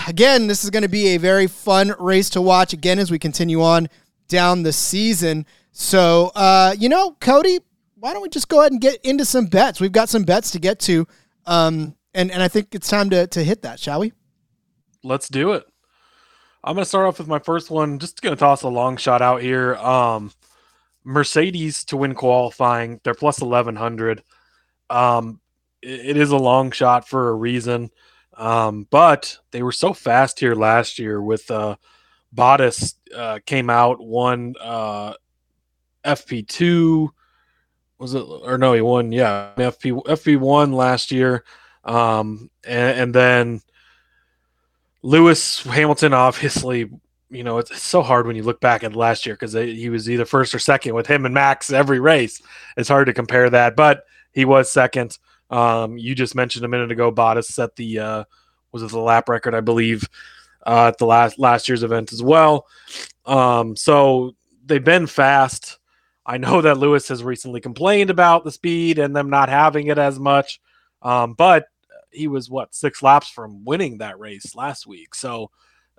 Again, 0.08 0.46
this 0.46 0.64
is 0.64 0.70
going 0.70 0.82
to 0.82 0.88
be 0.88 1.08
a 1.08 1.16
very 1.16 1.46
fun 1.46 1.94
race 1.98 2.30
to 2.30 2.40
watch 2.40 2.72
again 2.72 2.98
as 2.98 3.10
we 3.10 3.18
continue 3.18 3.62
on 3.62 3.88
down 4.28 4.62
the 4.62 4.72
season. 4.72 5.46
So, 5.72 6.32
uh, 6.34 6.74
you 6.78 6.88
know, 6.88 7.16
Cody, 7.20 7.60
why 7.96 8.12
don't 8.12 8.22
we 8.22 8.28
just 8.28 8.48
go 8.48 8.60
ahead 8.60 8.72
and 8.72 8.80
get 8.80 9.04
into 9.04 9.24
some 9.24 9.46
bets? 9.46 9.80
We've 9.80 9.92
got 9.92 10.08
some 10.08 10.24
bets 10.24 10.50
to 10.52 10.58
get 10.58 10.78
to, 10.80 11.06
um, 11.46 11.94
and 12.14 12.30
and 12.30 12.42
I 12.42 12.48
think 12.48 12.74
it's 12.74 12.88
time 12.88 13.10
to 13.10 13.26
to 13.28 13.44
hit 13.44 13.62
that, 13.62 13.80
shall 13.80 14.00
we? 14.00 14.12
Let's 15.02 15.28
do 15.28 15.52
it. 15.52 15.64
I'm 16.64 16.74
going 16.74 16.84
to 16.84 16.88
start 16.88 17.06
off 17.06 17.18
with 17.18 17.28
my 17.28 17.40
first 17.40 17.70
one. 17.70 17.98
Just 17.98 18.22
going 18.22 18.34
to 18.34 18.38
toss 18.38 18.62
a 18.62 18.68
long 18.68 18.96
shot 18.96 19.20
out 19.20 19.42
here. 19.42 19.74
Um, 19.76 20.32
Mercedes 21.04 21.84
to 21.86 21.96
win 21.96 22.14
qualifying, 22.14 23.00
they're 23.02 23.14
plus 23.14 23.40
1100. 23.40 24.22
Um, 24.90 25.40
it, 25.80 26.10
it 26.10 26.16
is 26.16 26.30
a 26.30 26.36
long 26.36 26.70
shot 26.70 27.08
for 27.08 27.28
a 27.28 27.34
reason, 27.34 27.90
um, 28.34 28.86
but 28.90 29.38
they 29.50 29.62
were 29.62 29.72
so 29.72 29.92
fast 29.92 30.40
here 30.40 30.54
last 30.54 30.98
year 30.98 31.20
with 31.20 31.50
uh, 31.50 31.76
Bottas 32.34 32.94
uh, 33.14 33.38
came 33.44 33.70
out, 33.70 34.00
won 34.00 34.54
uh, 34.60 35.14
FP2 36.04 37.10
was 38.02 38.14
it 38.14 38.20
or 38.20 38.58
no 38.58 38.72
he 38.72 38.80
won 38.80 39.12
yeah 39.12 39.52
FP 39.56 40.04
FP 40.04 40.38
one 40.38 40.72
last 40.72 41.12
year, 41.12 41.44
um, 41.84 42.50
and, 42.64 43.00
and 43.00 43.14
then 43.14 43.60
Lewis 45.02 45.62
Hamilton 45.62 46.12
obviously 46.12 46.90
you 47.30 47.44
know 47.44 47.58
it's, 47.58 47.80
so 47.80 48.02
hard 48.02 48.26
when 48.26 48.34
you 48.34 48.42
look 48.42 48.60
back 48.60 48.82
at 48.82 48.96
last 48.96 49.24
year 49.24 49.36
because 49.36 49.52
he 49.52 49.88
was 49.88 50.10
either 50.10 50.24
first 50.24 50.52
or 50.52 50.58
second 50.58 50.94
with 50.94 51.06
him 51.06 51.24
and 51.24 51.32
Max 51.32 51.72
every 51.72 52.00
race. 52.00 52.42
It's 52.76 52.88
hard 52.88 53.06
to 53.06 53.14
compare 53.14 53.48
that, 53.48 53.76
but 53.76 54.04
he 54.32 54.44
was 54.44 54.70
second. 54.70 55.16
Um, 55.52 55.98
you 55.98 56.14
just 56.14 56.34
mentioned 56.34 56.64
a 56.64 56.68
minute 56.68 56.90
ago, 56.90 57.12
Bottas 57.12 57.44
set 57.44 57.76
the 57.76 57.98
uh, 57.98 58.24
was 58.72 58.82
it 58.82 58.90
the 58.90 58.98
lap 58.98 59.28
record 59.28 59.54
I 59.54 59.60
believe 59.60 60.08
uh, 60.66 60.88
at 60.88 60.98
the 60.98 61.06
last 61.06 61.38
last 61.38 61.68
year's 61.68 61.82
event 61.82 62.12
as 62.12 62.22
well. 62.22 62.66
Um, 63.26 63.76
so 63.76 64.34
they've 64.64 64.82
been 64.82 65.06
fast. 65.06 65.78
I 66.24 66.38
know 66.38 66.62
that 66.62 66.78
Lewis 66.78 67.08
has 67.08 67.22
recently 67.22 67.60
complained 67.60 68.08
about 68.08 68.44
the 68.44 68.52
speed 68.52 68.98
and 68.98 69.14
them 69.14 69.28
not 69.28 69.50
having 69.50 69.88
it 69.88 69.98
as 69.98 70.18
much. 70.18 70.60
Um, 71.02 71.34
but 71.34 71.66
he 72.10 72.28
was 72.28 72.48
what 72.48 72.74
six 72.74 73.02
laps 73.02 73.28
from 73.28 73.64
winning 73.64 73.98
that 73.98 74.18
race 74.18 74.54
last 74.54 74.86
week. 74.86 75.14
So 75.14 75.50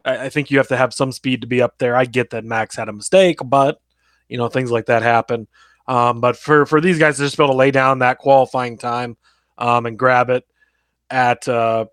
I, 0.03 0.25
I 0.25 0.29
think 0.29 0.49
you 0.49 0.57
have 0.57 0.69
to 0.69 0.77
have 0.77 0.93
some 0.93 1.11
speed 1.11 1.41
to 1.41 1.47
be 1.47 1.61
up 1.61 1.77
there. 1.77 1.95
I 1.95 2.05
get 2.05 2.31
that 2.31 2.45
Max 2.45 2.75
had 2.75 2.89
a 2.89 2.93
mistake, 2.93 3.37
but 3.45 3.79
you 4.29 4.37
know 4.37 4.47
things 4.47 4.71
like 4.71 4.87
that 4.87 5.03
happen. 5.03 5.47
Um, 5.87 6.21
but 6.21 6.37
for 6.37 6.65
for 6.65 6.81
these 6.81 6.97
guys 6.97 7.17
to 7.17 7.23
just 7.23 7.37
be 7.37 7.43
able 7.43 7.53
to 7.53 7.57
lay 7.57 7.69
down 7.69 7.99
that 7.99 8.17
qualifying 8.17 8.79
time 8.79 9.15
um, 9.57 9.85
and 9.85 9.97
grab 9.97 10.29
it 10.29 10.45
at 11.09 11.47
uh, 11.47 11.85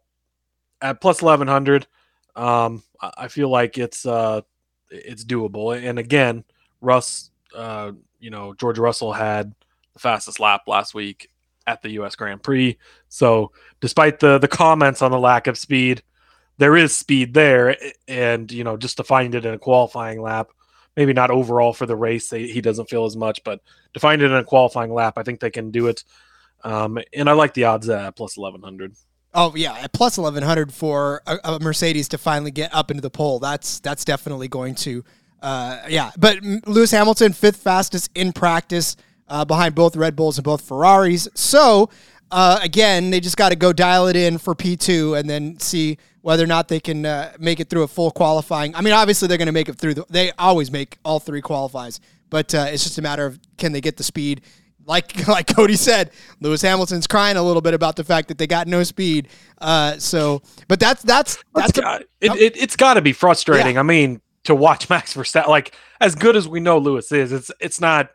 at 0.81 1.00
plus 1.00 1.23
eleven 1.23 1.49
hundred, 1.49 1.87
um, 2.37 2.83
I 3.00 3.29
feel 3.29 3.49
like 3.49 3.79
it's 3.79 4.07
uh, 4.07 4.43
it's 4.90 5.25
doable. 5.25 5.81
And 5.81 5.99
again, 5.99 6.45
Russ, 6.81 7.31
uh, 7.55 7.93
you 8.19 8.31
know 8.31 8.55
George 8.55 8.79
Russell 8.79 9.12
had 9.12 9.55
the 9.93 9.99
fastest 9.99 10.40
lap 10.40 10.62
last 10.67 10.95
week 10.95 11.31
at 11.67 11.83
the 11.83 11.90
U.S. 11.90 12.17
Grand 12.17 12.43
Prix. 12.43 12.79
So 13.09 13.52
despite 13.81 14.21
the 14.21 14.38
the 14.38 14.49
comments 14.49 15.02
on 15.02 15.11
the 15.11 15.19
lack 15.19 15.47
of 15.47 15.59
speed, 15.59 16.02
there 16.59 16.76
is 16.76 16.97
speed 16.97 17.35
there, 17.35 17.76
and 18.09 18.50
you 18.50 18.64
know 18.64 18.76
just 18.76 18.97
to 18.99 19.05
find 19.05 19.35
it 19.35 19.45
in 19.45 19.55
a 19.55 19.59
qualifying 19.59 20.21
lap, 20.23 20.49
maybe 20.97 21.12
not 21.12 21.31
overall 21.31 21.73
for 21.73 21.87
the 21.87 21.97
race, 21.97 22.31
he 22.31 22.61
doesn't 22.61 22.88
feel 22.90 23.05
as 23.05 23.17
much, 23.17 23.43
but 23.45 23.61
to 23.95 24.00
find 24.00 24.23
it 24.23 24.26
in 24.26 24.37
a 24.37 24.45
qualifying 24.45 24.93
lap, 24.93 25.14
I 25.17 25.23
think 25.23 25.40
they 25.40 25.50
can 25.50 25.71
do 25.71 25.87
it. 25.87 26.05
Um, 26.62 26.99
and 27.14 27.29
I 27.29 27.33
like 27.33 27.55
the 27.55 27.64
odds 27.64 27.88
at 27.88 28.17
plus 28.17 28.37
eleven 28.37 28.62
hundred. 28.62 28.95
Oh 29.33 29.55
yeah, 29.55 29.75
at 29.75 29.93
plus 29.93 30.19
eleven 30.19 30.43
hundred 30.43 30.75
for 30.75 31.23
a, 31.26 31.38
a 31.45 31.61
Mercedes 31.61 32.09
to 32.09 32.19
finally 32.19 32.50
get 32.50 32.75
up 32.75 32.90
into 32.90 33.00
the 33.00 33.11
pole. 33.11 33.38
That's 33.38 33.81
that's 33.81 34.05
definitely 34.05 34.49
going 34.49 34.75
to, 34.75 35.05
uh, 35.40 35.83
yeah. 35.88 36.11
But 36.19 36.43
Lewis 36.67 36.90
Hamilton, 36.90 37.33
fifth 37.33 37.59
fastest 37.59 38.11
in 38.14 38.33
practice, 38.33 38.97
uh, 39.29 39.45
behind 39.45 39.75
both 39.75 39.97
Red 39.97 40.17
Bulls 40.17 40.37
and 40.37 40.45
both 40.45 40.62
Ferraris. 40.62 41.29
So 41.35 41.90
uh, 42.31 42.59
again, 42.61 43.11
they 43.11 43.21
just 43.21 43.37
got 43.37 43.50
to 43.50 43.57
go 43.57 43.73
dial 43.73 44.09
it 44.09 44.17
in 44.17 44.37
for 44.37 44.55
P 44.55 44.76
two 44.76 45.14
and 45.14 45.31
then 45.31 45.59
see 45.61 45.97
whether 46.23 46.45
or 46.45 46.49
not 46.49 46.69
they 46.69 46.81
can 46.81 47.07
uh, 47.07 47.33
make 47.38 47.61
it 47.61 47.71
through 47.71 47.85
a 47.85 47.88
full 47.88 48.11
qualifying. 48.11 48.75
I 48.75 48.83
mean, 48.83 48.93
obviously 48.93 49.29
they're 49.29 49.38
going 49.38 49.47
to 49.47 49.52
make 49.52 49.69
it 49.69 49.76
through. 49.76 49.95
The, 49.95 50.05
they 50.11 50.33
always 50.33 50.71
make 50.71 50.99
all 51.05 51.21
three 51.21 51.40
qualifies, 51.40 52.00
but 52.29 52.55
uh, 52.55 52.67
it's 52.69 52.83
just 52.83 52.99
a 52.99 53.02
matter 53.02 53.25
of 53.25 53.38
can 53.57 53.73
they 53.73 53.81
get 53.81 53.97
the 53.97 54.05
speed. 54.05 54.43
Like 54.87 55.27
like 55.29 55.55
Cody 55.55 55.77
said, 55.77 56.11
Lewis 56.41 56.63
Hamilton's 56.63 57.07
crying 57.07 57.37
a 57.37 57.43
little 57.43 57.63
bit 57.63 57.75
about 57.75 57.97
the 57.97 58.05
fact 58.05 58.29
that 58.29 58.39
they 58.39 58.47
got 58.47 58.67
no 58.67 58.83
speed. 58.83 59.29
Uh, 59.59 59.99
so, 59.99 60.43
but 60.69 60.81
that's 60.81 61.03
that's 61.03 61.37
that's 61.55 61.73
That's 61.73 61.81
got, 61.81 62.03
it, 62.21 62.33
it, 62.37 62.57
it's 62.57 62.77
got 62.77 62.95
to 62.95 63.03
be 63.03 63.13
frustrating. 63.13 63.79
I 63.79 63.83
mean, 63.83 64.21
to 64.45 64.55
watch 64.55 64.89
Max 64.91 65.15
Verstappen, 65.15 65.49
like 65.49 65.75
as 66.01 66.15
good 66.15 66.37
as 66.37 66.49
we 66.49 66.61
know 66.61 66.79
Lewis 66.79 67.13
is, 67.13 67.33
it's 67.33 67.51
it's 67.61 67.81
not. 67.81 68.11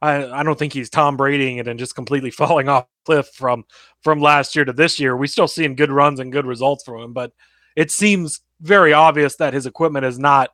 I, 0.00 0.30
I 0.30 0.42
don't 0.44 0.56
think 0.56 0.72
he's 0.72 0.90
Tom 0.90 1.16
Bradying 1.16 1.56
it 1.56 1.66
and 1.66 1.76
just 1.76 1.96
completely 1.96 2.30
falling 2.30 2.68
off 2.68 2.86
cliff 3.04 3.28
from 3.34 3.64
from 4.02 4.20
last 4.20 4.54
year 4.54 4.64
to 4.64 4.72
this 4.72 5.00
year. 5.00 5.16
We 5.16 5.26
still 5.26 5.48
seeing 5.48 5.74
good 5.74 5.90
runs 5.90 6.20
and 6.20 6.32
good 6.32 6.46
results 6.46 6.84
from 6.84 7.00
him, 7.00 7.12
but 7.12 7.32
it 7.74 7.90
seems 7.90 8.40
very 8.60 8.92
obvious 8.92 9.36
that 9.36 9.54
his 9.54 9.66
equipment 9.66 10.04
is 10.04 10.18
not 10.18 10.50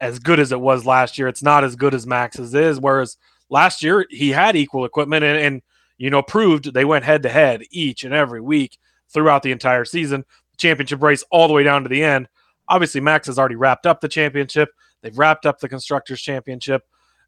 as 0.00 0.18
good 0.18 0.40
as 0.40 0.52
it 0.52 0.60
was 0.60 0.84
last 0.84 1.18
year. 1.18 1.28
It's 1.28 1.42
not 1.42 1.64
as 1.64 1.76
good 1.76 1.94
as 1.94 2.06
Max's 2.06 2.54
is. 2.54 2.80
Whereas 2.80 3.16
last 3.54 3.84
year 3.84 4.04
he 4.10 4.30
had 4.30 4.56
equal 4.56 4.84
equipment 4.84 5.24
and, 5.24 5.38
and 5.38 5.62
you 5.96 6.10
know 6.10 6.20
proved 6.20 6.74
they 6.74 6.84
went 6.84 7.04
head 7.04 7.22
to 7.22 7.28
head 7.28 7.62
each 7.70 8.02
and 8.02 8.12
every 8.12 8.40
week 8.40 8.76
throughout 9.08 9.42
the 9.42 9.52
entire 9.52 9.84
season. 9.84 10.24
Championship 10.58 11.00
race 11.00 11.24
all 11.30 11.46
the 11.46 11.54
way 11.54 11.62
down 11.62 11.84
to 11.84 11.88
the 11.88 12.02
end. 12.02 12.28
Obviously, 12.68 13.00
Max 13.00 13.28
has 13.28 13.38
already 13.38 13.54
wrapped 13.54 13.86
up 13.86 14.00
the 14.00 14.08
championship. 14.08 14.70
They've 15.02 15.16
wrapped 15.16 15.46
up 15.46 15.60
the 15.60 15.68
constructors 15.68 16.20
championship. 16.20 16.82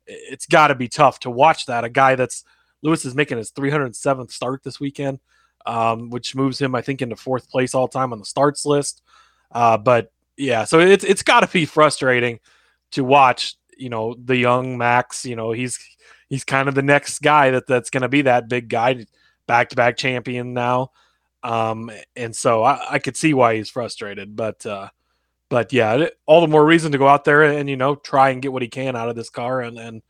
It's 0.07 0.47
got 0.47 0.69
to 0.69 0.75
be 0.75 0.89
tough 0.89 1.21
to 1.21 1.31
watch 1.31 1.67
that. 1.67 1.85
A 1.85 1.89
guy 1.89 2.17
that's 2.17 2.45
Lewis 2.83 3.05
is 3.05 3.15
making 3.15 3.39
his 3.39 3.53
307th 3.53 4.31
start 4.31 4.63
this 4.63 4.81
weekend, 4.81 5.21
um, 5.65 6.11
which 6.11 6.35
moves 6.35 6.61
him, 6.61 6.75
I 6.75 6.83
think, 6.83 7.03
into 7.03 7.17
fourth 7.17 7.49
place 7.49 7.75
all 7.75 7.89
time 7.89 8.13
on 8.13 8.19
the 8.19 8.25
starts 8.25 8.67
list. 8.67 9.03
Uh, 9.53 9.79
but 9.79 10.13
yeah, 10.37 10.65
so 10.65 10.81
it's 10.81 11.05
it's 11.05 11.23
got 11.23 11.41
to 11.41 11.49
be 11.49 11.67
frustrating 11.67 12.41
to 12.93 13.05
watch. 13.05 13.57
You 13.77 13.91
know, 13.91 14.15
the 14.23 14.37
young 14.37 14.79
Max. 14.79 15.25
You 15.25 15.37
know, 15.37 15.53
he's 15.53 15.79
he's 16.29 16.45
kind 16.45 16.69
of 16.69 16.75
the 16.75 16.83
next 16.83 17.21
guy 17.21 17.51
that 17.51 17.67
that's 17.67 17.91
going 17.91 18.03
to 18.03 18.09
be 18.09 18.23
that 18.23 18.49
big 18.49 18.69
guy, 18.69 19.07
back 19.47 19.71
to 19.71 19.77
back 19.77 19.97
champion 19.97 20.55
now. 20.55 20.91
Um, 21.43 21.91
and 22.17 22.35
so 22.35 22.63
I, 22.63 22.95
I 22.95 22.99
could 22.99 23.17
see 23.17 23.33
why 23.35 23.57
he's 23.57 23.71
frustrated, 23.71 24.35
but 24.35 24.65
uh, 24.67 24.89
but 25.49 25.73
yeah, 25.73 26.09
all 26.27 26.41
the 26.41 26.49
more 26.49 26.65
reason 26.65 26.93
to 26.93 26.99
go 26.99 27.07
out 27.07 27.25
there 27.25 27.43
and 27.43 27.71
you 27.71 27.77
know 27.77 27.95
try 27.95 28.31
and 28.31 28.43
get 28.43 28.53
what 28.53 28.63
he 28.63 28.69
can 28.69 28.97
out 28.97 29.09
of 29.09 29.17
this 29.17 29.31
car. 29.31 29.61
And 29.61 29.79
and 29.79 30.03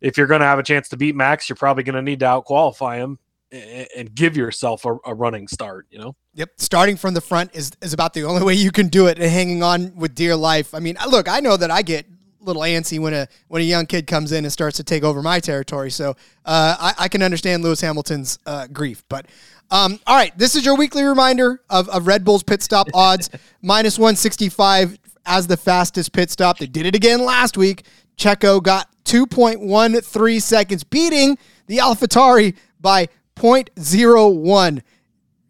if 0.00 0.16
you're 0.16 0.26
going 0.26 0.40
to 0.40 0.46
have 0.46 0.58
a 0.58 0.62
chance 0.62 0.88
to 0.90 0.96
beat 0.96 1.14
Max, 1.14 1.48
you're 1.48 1.56
probably 1.56 1.82
going 1.82 1.96
to 1.96 2.02
need 2.02 2.20
to 2.20 2.26
out 2.26 2.44
qualify 2.44 2.96
him 2.96 3.18
and, 3.52 4.14
give 4.14 4.36
yourself 4.36 4.84
a, 4.84 4.96
a 5.04 5.14
running 5.14 5.48
start. 5.48 5.86
You 5.90 5.98
know. 5.98 6.16
Yep, 6.34 6.50
starting 6.56 6.96
from 6.96 7.14
the 7.14 7.20
front 7.20 7.54
is, 7.54 7.72
is 7.82 7.92
about 7.92 8.14
the 8.14 8.24
only 8.24 8.42
way 8.42 8.54
you 8.54 8.70
can 8.70 8.88
do 8.88 9.06
it, 9.06 9.18
and 9.18 9.30
hanging 9.30 9.62
on 9.62 9.94
with 9.96 10.14
dear 10.14 10.36
life. 10.36 10.74
I 10.74 10.78
mean, 10.78 10.96
look, 11.08 11.28
I 11.28 11.40
know 11.40 11.56
that 11.56 11.70
I 11.70 11.82
get 11.82 12.06
little 12.46 12.62
antsy 12.62 12.98
when 12.98 13.12
a 13.14 13.28
when 13.48 13.60
a 13.60 13.64
young 13.64 13.86
kid 13.86 14.06
comes 14.06 14.32
in 14.32 14.44
and 14.44 14.52
starts 14.52 14.76
to 14.78 14.84
take 14.84 15.02
over 15.02 15.22
my 15.22 15.40
territory, 15.40 15.90
so 15.90 16.10
uh, 16.44 16.76
I, 16.78 16.94
I 17.04 17.08
can 17.08 17.22
understand 17.22 17.62
Lewis 17.62 17.80
Hamilton's 17.80 18.38
uh, 18.46 18.66
grief. 18.68 19.02
But 19.08 19.26
um, 19.70 19.98
all 20.06 20.16
right, 20.16 20.36
this 20.38 20.54
is 20.54 20.64
your 20.64 20.76
weekly 20.76 21.02
reminder 21.02 21.60
of, 21.68 21.88
of 21.88 22.06
Red 22.06 22.24
Bull's 22.24 22.42
pit 22.42 22.62
stop 22.62 22.88
odds 22.94 23.30
minus 23.62 23.98
one 23.98 24.16
sixty 24.16 24.48
five 24.48 24.98
as 25.26 25.46
the 25.46 25.56
fastest 25.56 26.12
pit 26.12 26.30
stop. 26.30 26.58
They 26.58 26.66
did 26.66 26.86
it 26.86 26.94
again 26.94 27.20
last 27.20 27.56
week. 27.56 27.84
Checo 28.16 28.62
got 28.62 28.88
two 29.04 29.26
point 29.26 29.60
one 29.60 30.00
three 30.00 30.40
seconds, 30.40 30.84
beating 30.84 31.36
the 31.66 31.78
AlphaTauri 31.78 32.56
by 32.80 33.08
0.01. 33.36 34.82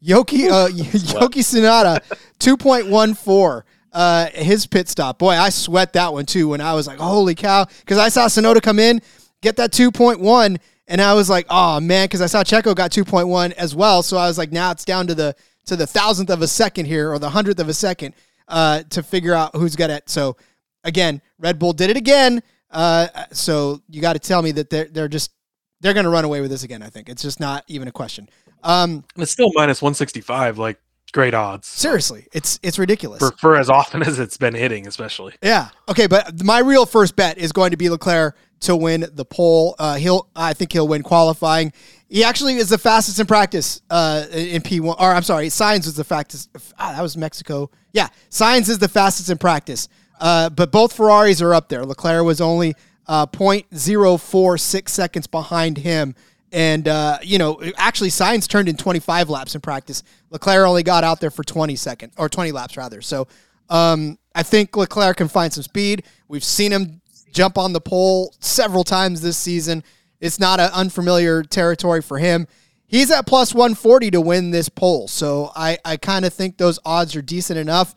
Yuki 0.01 0.49
uh, 0.49 0.67
Yuki 0.69 1.41
Tsunoda, 1.41 2.01
two 2.39 2.57
point 2.57 2.89
one 2.89 3.15
four. 3.15 3.65
Uh, 3.97 4.29
his 4.35 4.67
pit 4.67 4.91
stop. 4.91 5.19
Boy, 5.19 5.31
I 5.31 5.49
sweat 5.49 5.95
that 5.95 6.13
one 6.13 6.27
too 6.27 6.49
when 6.49 6.61
I 6.61 6.75
was 6.75 6.87
like, 6.87 6.99
holy 6.99 7.35
cow, 7.35 7.65
because 7.81 7.97
I 7.97 8.11
saw 8.11 8.27
Tsunoda 8.27 8.61
come 8.61 8.79
in, 8.79 9.01
get 9.41 9.57
that 9.57 9.73
two 9.73 9.91
point 9.91 10.21
one, 10.21 10.59
and 10.87 11.01
I 11.01 11.15
was 11.15 11.31
like, 11.31 11.47
oh 11.49 11.81
man, 11.81 12.05
because 12.05 12.21
I 12.21 12.27
saw 12.27 12.45
Checo 12.45 12.77
got 12.77 12.93
two 12.93 13.07
point 13.07 13.29
one 13.29 13.55
as 13.55 13.75
well. 13.75 14.03
So 14.03 14.19
I 14.19 14.29
was 14.29 14.37
like, 14.37 14.53
now 14.53 14.71
it's 14.71 14.85
down 14.85 15.07
to 15.07 15.15
the 15.15 15.35
to 15.65 15.77
the 15.77 15.87
thousandth 15.87 16.29
of 16.29 16.43
a 16.43 16.47
second 16.47 16.85
here, 16.85 17.11
or 17.11 17.19
the 17.19 17.31
hundredth 17.31 17.59
of 17.59 17.71
a 17.71 17.73
second, 17.73 18.15
uh, 18.49 18.83
to 18.91 19.03
figure 19.03 19.33
out 19.33 19.57
who's 19.57 19.77
got 19.77 19.89
it. 19.89 20.11
So 20.11 20.37
again, 20.85 21.23
Red 21.39 21.59
Bull 21.59 21.73
did 21.73 21.89
it 21.89 21.97
again. 21.97 22.43
Uh, 22.71 23.09
so 23.33 23.81
you 23.89 24.03
got 24.03 24.13
to 24.13 24.19
tell 24.19 24.43
me 24.43 24.53
that 24.53 24.69
they're 24.69 24.89
they're 24.89 25.09
just 25.09 25.33
they're 25.81 25.95
going 25.95 26.05
to 26.05 26.11
run 26.11 26.27
away 26.27 26.43
with 26.43 26.51
this 26.51 26.65
again. 26.65 26.83
I 26.83 26.91
think 26.91 27.09
it's 27.09 27.23
just 27.23 27.41
not 27.41 27.65
even 27.67 27.89
a 27.89 27.93
question. 27.93 28.29
Um, 28.63 29.05
And 29.15 29.23
it's 29.23 29.33
still 29.33 29.51
minus 29.55 29.81
165, 29.81 30.59
like 30.59 30.79
great 31.17 31.33
odds 31.33 31.67
seriously, 31.67 32.29
it's 32.35 32.61
it's 32.63 32.79
ridiculous. 32.79 33.21
for, 33.21 33.31
for 33.39 33.57
as 33.57 33.71
often 33.71 34.03
as 34.07 34.19
it's 34.19 34.37
been 34.37 34.55
hitting, 34.55 34.87
especially. 34.87 35.33
Yeah. 35.43 35.71
Okay, 35.89 36.07
but 36.07 36.45
my 36.45 36.59
real 36.59 36.85
first 36.85 37.17
bet 37.17 37.39
is 37.39 37.53
going 37.53 37.71
to 37.71 37.79
be 37.79 37.89
Leclerc 37.89 38.37
to 38.61 38.77
win 38.77 39.07
the 39.13 39.25
pole. 39.25 39.75
Uh, 39.79 39.97
he'll, 39.97 40.29
I 40.37 40.53
think 40.53 40.73
he'll 40.73 40.87
win 40.87 41.03
qualifying. 41.03 41.73
He 42.11 42.23
actually 42.23 42.57
is 42.57 42.69
the 42.69 42.77
fastest 42.77 43.19
in 43.19 43.27
practice 43.27 43.81
uh, 43.89 44.27
in 44.31 44.61
P1. 44.61 45.01
Or 45.01 45.11
I'm 45.13 45.23
sorry, 45.23 45.47
Sainz 45.47 45.87
was 45.87 45.97
the 45.97 46.05
fastest. 46.05 46.51
Ah, 46.79 46.93
that 46.93 47.03
was 47.03 47.17
Mexico. 47.17 47.71
Yeah, 47.93 48.09
Sainz 48.31 48.69
is 48.69 48.79
the 48.79 48.89
fastest 48.89 49.31
in 49.31 49.39
practice. 49.39 49.89
Uh, 50.21 50.51
but 50.51 50.71
both 50.71 50.93
Ferraris 50.93 51.41
are 51.41 51.55
up 51.55 51.71
there. 51.71 51.85
Leclerc 51.87 52.27
was 52.27 52.43
only 52.43 52.75
uh, 53.07 53.27
0.046 53.27 54.89
seconds 54.91 55.27
behind 55.27 55.79
him. 55.79 56.15
And, 56.53 56.87
uh, 56.87 57.19
you 57.23 57.39
know, 57.39 57.61
actually, 57.77 58.11
Sainz 58.11 58.49
turned 58.49 58.69
in 58.69 58.77
25 58.77 59.29
laps 59.29 59.55
in 59.55 59.61
practice. 59.61 60.03
Leclerc 60.31 60.67
only 60.67 60.83
got 60.83 61.05
out 61.05 61.21
there 61.21 61.31
for 61.31 61.43
20 61.43 61.75
seconds, 61.77 62.15
or 62.17 62.29
20 62.29 62.53
laps, 62.53 62.77
rather. 62.77 63.03
So 63.03 63.27
um, 63.69 64.19
I 64.35 64.43
think 64.43 64.77
Leclerc 64.77 65.17
can 65.17 65.29
find 65.29 65.53
some 65.53 65.63
speed. 65.63 66.05
We've 66.29 66.45
seen 66.45 66.73
him 66.73 67.01
jump 67.33 67.59
on 67.59 67.73
the 67.73 67.81
pole 67.81 68.35
several 68.41 68.85
times 68.85 69.21
this 69.21 69.37
season. 69.37 69.83
It's 70.21 70.41
not 70.41 70.61
an 70.61 70.71
unfamiliar 70.73 71.43
territory 71.43 72.01
for 72.01 72.19
him. 72.19 72.47
He's 72.87 73.11
at 73.11 73.27
plus 73.27 73.53
140 73.53 74.13
to 74.13 74.21
win 74.21 74.51
this 74.51 74.69
pole. 74.69 75.09
So 75.09 75.51
I, 75.55 75.79
I 75.85 75.97
kind 75.97 76.25
of 76.25 76.33
think 76.33 76.57
those 76.57 76.79
odds 76.85 77.17
are 77.17 77.23
decent 77.23 77.59
enough 77.59 77.95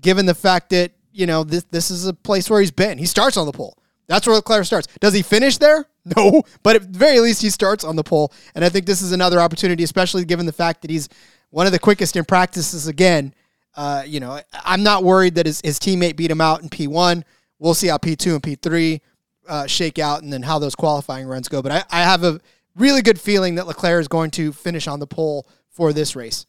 given 0.00 0.26
the 0.26 0.34
fact 0.34 0.70
that, 0.70 0.92
you 1.12 1.26
know, 1.26 1.42
this, 1.42 1.64
this 1.64 1.90
is 1.90 2.06
a 2.06 2.14
place 2.14 2.48
where 2.48 2.60
he's 2.60 2.70
been. 2.70 2.98
He 2.98 3.06
starts 3.06 3.36
on 3.36 3.46
the 3.46 3.52
pole. 3.52 3.76
That's 4.06 4.26
where 4.26 4.36
Leclerc 4.36 4.64
starts. 4.64 4.86
Does 5.00 5.12
he 5.12 5.22
finish 5.22 5.58
there? 5.58 5.86
No, 6.16 6.42
but 6.62 6.76
at 6.76 6.92
the 6.92 6.98
very 6.98 7.20
least, 7.20 7.42
he 7.42 7.50
starts 7.50 7.84
on 7.84 7.96
the 7.96 8.04
pole. 8.04 8.32
And 8.54 8.64
I 8.64 8.68
think 8.68 8.86
this 8.86 9.02
is 9.02 9.12
another 9.12 9.40
opportunity, 9.40 9.82
especially 9.82 10.24
given 10.24 10.46
the 10.46 10.52
fact 10.52 10.82
that 10.82 10.90
he's 10.90 11.08
one 11.50 11.66
of 11.66 11.72
the 11.72 11.78
quickest 11.78 12.16
in 12.16 12.24
practices 12.24 12.86
again. 12.86 13.34
Uh, 13.76 14.02
you 14.06 14.20
know, 14.20 14.40
I'm 14.64 14.82
not 14.82 15.04
worried 15.04 15.34
that 15.36 15.46
his, 15.46 15.60
his 15.60 15.78
teammate 15.78 16.16
beat 16.16 16.30
him 16.30 16.40
out 16.40 16.62
in 16.62 16.68
P1. 16.68 17.22
We'll 17.58 17.74
see 17.74 17.88
how 17.88 17.98
P2 17.98 18.34
and 18.34 18.42
P3 18.42 19.00
uh, 19.48 19.66
shake 19.66 19.98
out 19.98 20.22
and 20.22 20.32
then 20.32 20.42
how 20.42 20.58
those 20.58 20.74
qualifying 20.74 21.26
runs 21.26 21.48
go. 21.48 21.62
But 21.62 21.72
I, 21.72 21.84
I 21.90 22.02
have 22.02 22.24
a 22.24 22.40
really 22.74 23.02
good 23.02 23.20
feeling 23.20 23.56
that 23.56 23.66
Leclerc 23.66 24.00
is 24.00 24.08
going 24.08 24.30
to 24.32 24.52
finish 24.52 24.86
on 24.88 25.00
the 25.00 25.06
pole 25.06 25.46
for 25.70 25.92
this 25.92 26.16
race. 26.16 26.46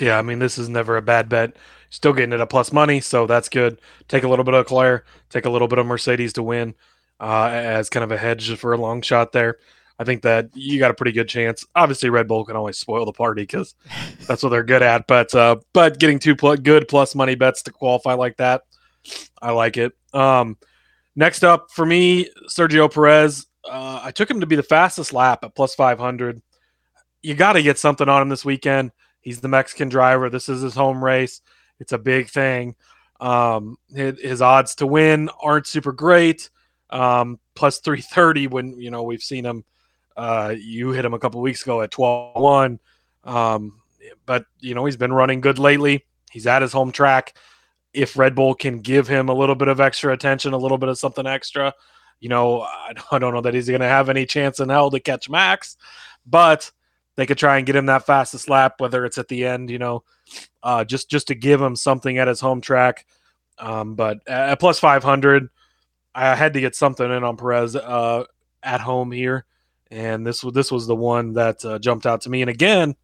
Yeah, 0.00 0.18
I 0.18 0.22
mean, 0.22 0.38
this 0.38 0.58
is 0.58 0.68
never 0.68 0.96
a 0.96 1.02
bad 1.02 1.28
bet. 1.28 1.56
Still 1.90 2.12
getting 2.12 2.32
it 2.32 2.40
at 2.40 2.50
plus 2.50 2.72
money, 2.72 3.00
so 3.00 3.26
that's 3.26 3.48
good. 3.48 3.80
Take 4.08 4.24
a 4.24 4.28
little 4.28 4.44
bit 4.44 4.54
of 4.54 4.60
Leclerc, 4.60 5.06
take 5.30 5.44
a 5.44 5.50
little 5.50 5.68
bit 5.68 5.78
of 5.78 5.86
Mercedes 5.86 6.32
to 6.32 6.42
win 6.42 6.74
uh, 7.20 7.48
as 7.52 7.88
kind 7.90 8.04
of 8.04 8.12
a 8.12 8.18
hedge 8.18 8.56
for 8.56 8.72
a 8.72 8.78
long 8.78 9.02
shot 9.02 9.32
there. 9.32 9.58
I 9.98 10.04
think 10.04 10.22
that 10.22 10.50
you 10.54 10.78
got 10.78 10.90
a 10.90 10.94
pretty 10.94 11.12
good 11.12 11.28
chance. 11.28 11.64
Obviously, 11.74 12.10
Red 12.10 12.26
Bull 12.26 12.44
can 12.44 12.56
always 12.56 12.78
spoil 12.78 13.04
the 13.04 13.12
party 13.12 13.42
because 13.42 13.74
that's 14.26 14.42
what 14.42 14.48
they're 14.48 14.64
good 14.64 14.82
at. 14.82 15.06
But 15.06 15.34
uh, 15.34 15.56
but 15.72 15.98
getting 15.98 16.18
two 16.18 16.34
pl- 16.34 16.56
good 16.56 16.88
plus 16.88 17.14
money 17.14 17.34
bets 17.34 17.62
to 17.62 17.72
qualify 17.72 18.14
like 18.14 18.36
that, 18.38 18.62
I 19.40 19.52
like 19.52 19.76
it. 19.76 19.92
Um, 20.12 20.58
next 21.14 21.44
up 21.44 21.70
for 21.70 21.86
me, 21.86 22.28
Sergio 22.48 22.92
Perez. 22.92 23.46
Uh, 23.64 24.00
I 24.02 24.10
took 24.10 24.30
him 24.30 24.40
to 24.40 24.46
be 24.46 24.56
the 24.56 24.62
fastest 24.62 25.12
lap 25.12 25.44
at 25.44 25.54
plus 25.54 25.74
five 25.74 25.98
hundred. 25.98 26.42
You 27.22 27.34
got 27.34 27.54
to 27.54 27.62
get 27.62 27.78
something 27.78 28.08
on 28.08 28.20
him 28.20 28.28
this 28.28 28.44
weekend. 28.44 28.90
He's 29.20 29.40
the 29.40 29.48
Mexican 29.48 29.88
driver. 29.88 30.28
This 30.28 30.48
is 30.48 30.60
his 30.60 30.74
home 30.74 31.02
race. 31.02 31.40
It's 31.80 31.92
a 31.92 31.98
big 31.98 32.28
thing. 32.28 32.74
Um, 33.20 33.78
his, 33.88 34.20
his 34.20 34.42
odds 34.42 34.74
to 34.76 34.86
win 34.86 35.30
aren't 35.40 35.66
super 35.66 35.92
great. 35.92 36.50
Um, 36.94 37.38
plus 37.54 37.80
330 37.80 38.46
when 38.46 38.80
you 38.80 38.90
know 38.90 39.02
we've 39.02 39.22
seen 39.22 39.44
him 39.44 39.64
uh, 40.16 40.54
you 40.56 40.90
hit 40.90 41.04
him 41.04 41.14
a 41.14 41.18
couple 41.18 41.40
weeks 41.40 41.62
ago 41.62 41.82
at 41.82 41.90
12 41.90 42.40
1. 42.40 42.80
Um, 43.24 43.80
but, 44.26 44.44
you 44.60 44.74
know, 44.74 44.84
he's 44.84 44.96
been 44.96 45.12
running 45.12 45.40
good 45.40 45.58
lately. 45.58 46.04
He's 46.30 46.46
at 46.46 46.62
his 46.62 46.72
home 46.72 46.92
track. 46.92 47.36
If 47.92 48.16
Red 48.16 48.34
Bull 48.34 48.54
can 48.54 48.80
give 48.80 49.08
him 49.08 49.28
a 49.28 49.34
little 49.34 49.54
bit 49.54 49.68
of 49.68 49.80
extra 49.80 50.12
attention, 50.12 50.52
a 50.52 50.58
little 50.58 50.78
bit 50.78 50.88
of 50.88 50.98
something 50.98 51.26
extra, 51.26 51.74
you 52.20 52.28
know, 52.28 52.60
I 53.10 53.18
don't 53.18 53.34
know 53.34 53.40
that 53.40 53.54
he's 53.54 53.68
going 53.68 53.80
to 53.80 53.88
have 53.88 54.08
any 54.08 54.26
chance 54.26 54.60
in 54.60 54.68
hell 54.68 54.90
to 54.90 55.00
catch 55.00 55.28
Max, 55.28 55.76
but 56.26 56.70
they 57.16 57.26
could 57.26 57.38
try 57.38 57.58
and 57.58 57.66
get 57.66 57.76
him 57.76 57.86
that 57.86 58.06
fastest 58.06 58.48
lap, 58.48 58.74
whether 58.78 59.04
it's 59.04 59.18
at 59.18 59.28
the 59.28 59.46
end, 59.46 59.70
you 59.70 59.78
know, 59.78 60.02
uh, 60.62 60.84
just 60.84 61.08
just 61.08 61.28
to 61.28 61.34
give 61.34 61.60
him 61.60 61.76
something 61.76 62.18
at 62.18 62.26
his 62.26 62.40
home 62.40 62.60
track. 62.60 63.06
Um, 63.58 63.94
but 63.94 64.18
at 64.26 64.58
plus 64.58 64.80
500, 64.80 65.48
I 66.14 66.34
had 66.34 66.54
to 66.54 66.60
get 66.60 66.76
something 66.76 67.10
in 67.10 67.24
on 67.24 67.36
Perez 67.36 67.76
uh, 67.76 68.24
at 68.62 68.80
home 68.80 69.10
here 69.12 69.44
and 69.94 70.26
this 70.26 70.42
was 70.42 70.52
this 70.54 70.72
was 70.72 70.86
the 70.86 70.94
one 70.94 71.34
that 71.34 71.64
uh, 71.64 71.78
jumped 71.78 72.04
out 72.04 72.22
to 72.22 72.30
me. 72.30 72.42
And 72.42 72.50
again, 72.50 72.96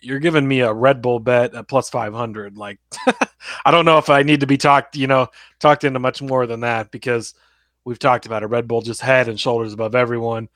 you're 0.00 0.18
giving 0.18 0.48
me 0.48 0.60
a 0.60 0.72
Red 0.72 1.02
Bull 1.02 1.20
bet 1.20 1.54
at 1.54 1.68
plus 1.68 1.90
500. 1.90 2.56
Like, 2.56 2.78
I 3.64 3.70
don't 3.70 3.84
know 3.84 3.98
if 3.98 4.08
I 4.08 4.22
need 4.22 4.40
to 4.40 4.46
be 4.46 4.56
talked, 4.56 4.96
you 4.96 5.06
know, 5.06 5.28
talked 5.58 5.84
into 5.84 5.98
much 5.98 6.22
more 6.22 6.46
than 6.46 6.60
that 6.60 6.90
because 6.90 7.34
we've 7.84 7.98
talked 7.98 8.26
about 8.26 8.42
it. 8.42 8.46
Red 8.46 8.68
Bull 8.68 8.80
just 8.80 9.02
head 9.02 9.28
and 9.28 9.38
shoulders 9.38 9.74
above 9.74 9.94
everyone. 9.94 10.48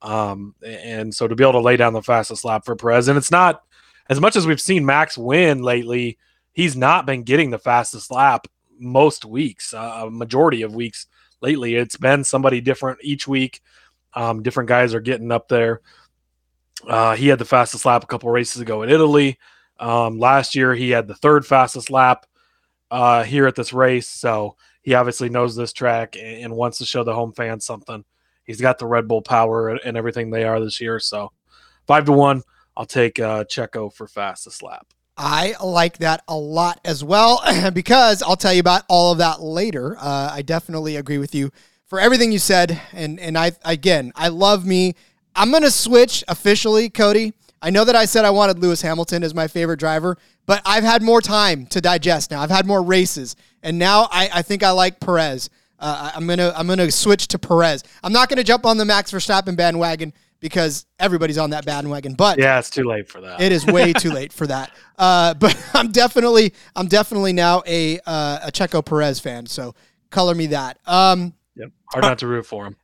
Um, 0.00 0.54
and 0.64 1.14
so 1.14 1.26
to 1.26 1.34
be 1.34 1.44
able 1.44 1.52
to 1.52 1.60
lay 1.60 1.76
down 1.76 1.92
the 1.92 2.02
fastest 2.02 2.44
lap 2.44 2.64
for 2.64 2.76
Perez, 2.76 3.08
and 3.08 3.16
it's 3.16 3.30
not 3.30 3.62
as 4.08 4.20
much 4.20 4.36
as 4.36 4.46
we've 4.46 4.60
seen 4.60 4.86
Max 4.86 5.18
win 5.18 5.62
lately, 5.62 6.18
he's 6.52 6.76
not 6.76 7.06
been 7.06 7.22
getting 7.22 7.50
the 7.50 7.58
fastest 7.58 8.10
lap 8.10 8.46
most 8.82 9.24
weeks, 9.24 9.72
uh, 9.72 10.02
a 10.06 10.10
majority 10.10 10.62
of 10.62 10.74
weeks 10.74 11.06
lately. 11.40 11.74
It's 11.74 11.96
been 11.96 12.24
somebody 12.24 12.60
different 12.60 12.98
each 13.02 13.26
week. 13.26 13.60
Um, 14.14 14.42
different 14.42 14.68
guys 14.68 14.94
are 14.94 15.00
getting 15.00 15.32
up 15.32 15.48
there. 15.48 15.80
Uh, 16.86 17.14
he 17.14 17.28
had 17.28 17.38
the 17.38 17.44
fastest 17.44 17.86
lap 17.86 18.04
a 18.04 18.06
couple 18.06 18.30
races 18.30 18.60
ago 18.60 18.82
in 18.82 18.90
Italy. 18.90 19.38
Um, 19.78 20.18
last 20.18 20.54
year, 20.54 20.74
he 20.74 20.90
had 20.90 21.08
the 21.08 21.14
third 21.14 21.46
fastest 21.46 21.90
lap 21.90 22.26
uh, 22.90 23.24
here 23.24 23.46
at 23.46 23.54
this 23.54 23.72
race. 23.72 24.08
So 24.08 24.56
he 24.82 24.94
obviously 24.94 25.28
knows 25.28 25.56
this 25.56 25.72
track 25.72 26.16
and, 26.16 26.44
and, 26.44 26.56
wants 26.56 26.78
to 26.78 26.84
show 26.84 27.04
the 27.04 27.14
home 27.14 27.32
fans 27.32 27.64
something. 27.64 28.04
He's 28.44 28.60
got 28.60 28.78
the 28.78 28.86
Red 28.86 29.08
Bull 29.08 29.22
power 29.22 29.70
and 29.70 29.96
everything 29.96 30.30
they 30.30 30.44
are 30.44 30.60
this 30.60 30.80
year. 30.80 30.98
So 30.98 31.32
five 31.86 32.04
to 32.06 32.12
one, 32.12 32.42
I'll 32.76 32.86
take 32.86 33.18
uh, 33.18 33.44
Checo 33.44 33.92
for 33.92 34.06
fastest 34.06 34.62
lap. 34.62 34.86
I 35.24 35.54
like 35.62 35.98
that 35.98 36.24
a 36.26 36.34
lot 36.36 36.80
as 36.84 37.04
well 37.04 37.40
because 37.72 38.22
I'll 38.22 38.36
tell 38.36 38.52
you 38.52 38.58
about 38.58 38.82
all 38.88 39.12
of 39.12 39.18
that 39.18 39.40
later. 39.40 39.96
Uh, 39.96 40.30
I 40.32 40.42
definitely 40.42 40.96
agree 40.96 41.18
with 41.18 41.32
you 41.32 41.52
for 41.86 42.00
everything 42.00 42.32
you 42.32 42.40
said. 42.40 42.80
And 42.92 43.20
and 43.20 43.38
I 43.38 43.52
again, 43.64 44.12
I 44.16 44.28
love 44.28 44.66
me. 44.66 44.96
I'm 45.36 45.52
gonna 45.52 45.70
switch 45.70 46.24
officially, 46.26 46.90
Cody. 46.90 47.34
I 47.62 47.70
know 47.70 47.84
that 47.84 47.94
I 47.94 48.04
said 48.04 48.24
I 48.24 48.30
wanted 48.30 48.58
Lewis 48.58 48.82
Hamilton 48.82 49.22
as 49.22 49.32
my 49.32 49.46
favorite 49.46 49.78
driver, 49.78 50.18
but 50.44 50.60
I've 50.66 50.82
had 50.82 51.02
more 51.02 51.20
time 51.20 51.66
to 51.66 51.80
digest 51.80 52.32
now. 52.32 52.40
I've 52.40 52.50
had 52.50 52.66
more 52.66 52.82
races, 52.82 53.36
and 53.62 53.78
now 53.78 54.08
I, 54.10 54.28
I 54.34 54.42
think 54.42 54.64
I 54.64 54.72
like 54.72 54.98
Perez. 54.98 55.50
Uh, 55.78 56.10
I'm 56.16 56.26
gonna 56.26 56.52
I'm 56.56 56.66
gonna 56.66 56.90
switch 56.90 57.28
to 57.28 57.38
Perez. 57.38 57.84
I'm 58.02 58.12
not 58.12 58.28
gonna 58.28 58.42
jump 58.42 58.66
on 58.66 58.76
the 58.76 58.84
Max 58.84 59.12
Verstappen 59.12 59.56
bandwagon 59.56 60.12
because 60.42 60.84
everybody's 60.98 61.38
on 61.38 61.50
that 61.50 61.64
bandwagon. 61.64 62.12
But 62.14 62.38
yeah, 62.38 62.58
it's 62.58 62.68
too 62.68 62.84
late 62.84 63.08
for 63.08 63.22
that. 63.22 63.40
It 63.40 63.52
is 63.52 63.64
way 63.64 63.94
too 63.94 64.10
late 64.12 64.32
for 64.32 64.46
that. 64.48 64.70
Uh, 64.98 65.32
but 65.38 65.56
I'm 65.72 65.90
definitely 65.90 66.52
I'm 66.76 66.88
definitely 66.88 67.32
now 67.32 67.62
a 67.66 67.98
uh, 68.00 68.40
a 68.42 68.52
Checo 68.52 68.84
Perez 68.84 69.20
fan. 69.20 69.46
So 69.46 69.74
color 70.10 70.34
me 70.34 70.48
that. 70.48 70.78
Um, 70.86 71.32
Yep. 71.54 71.70
Hard 71.92 72.04
not 72.04 72.18
to 72.18 72.26
root 72.26 72.46
for 72.46 72.66
him. 72.66 72.76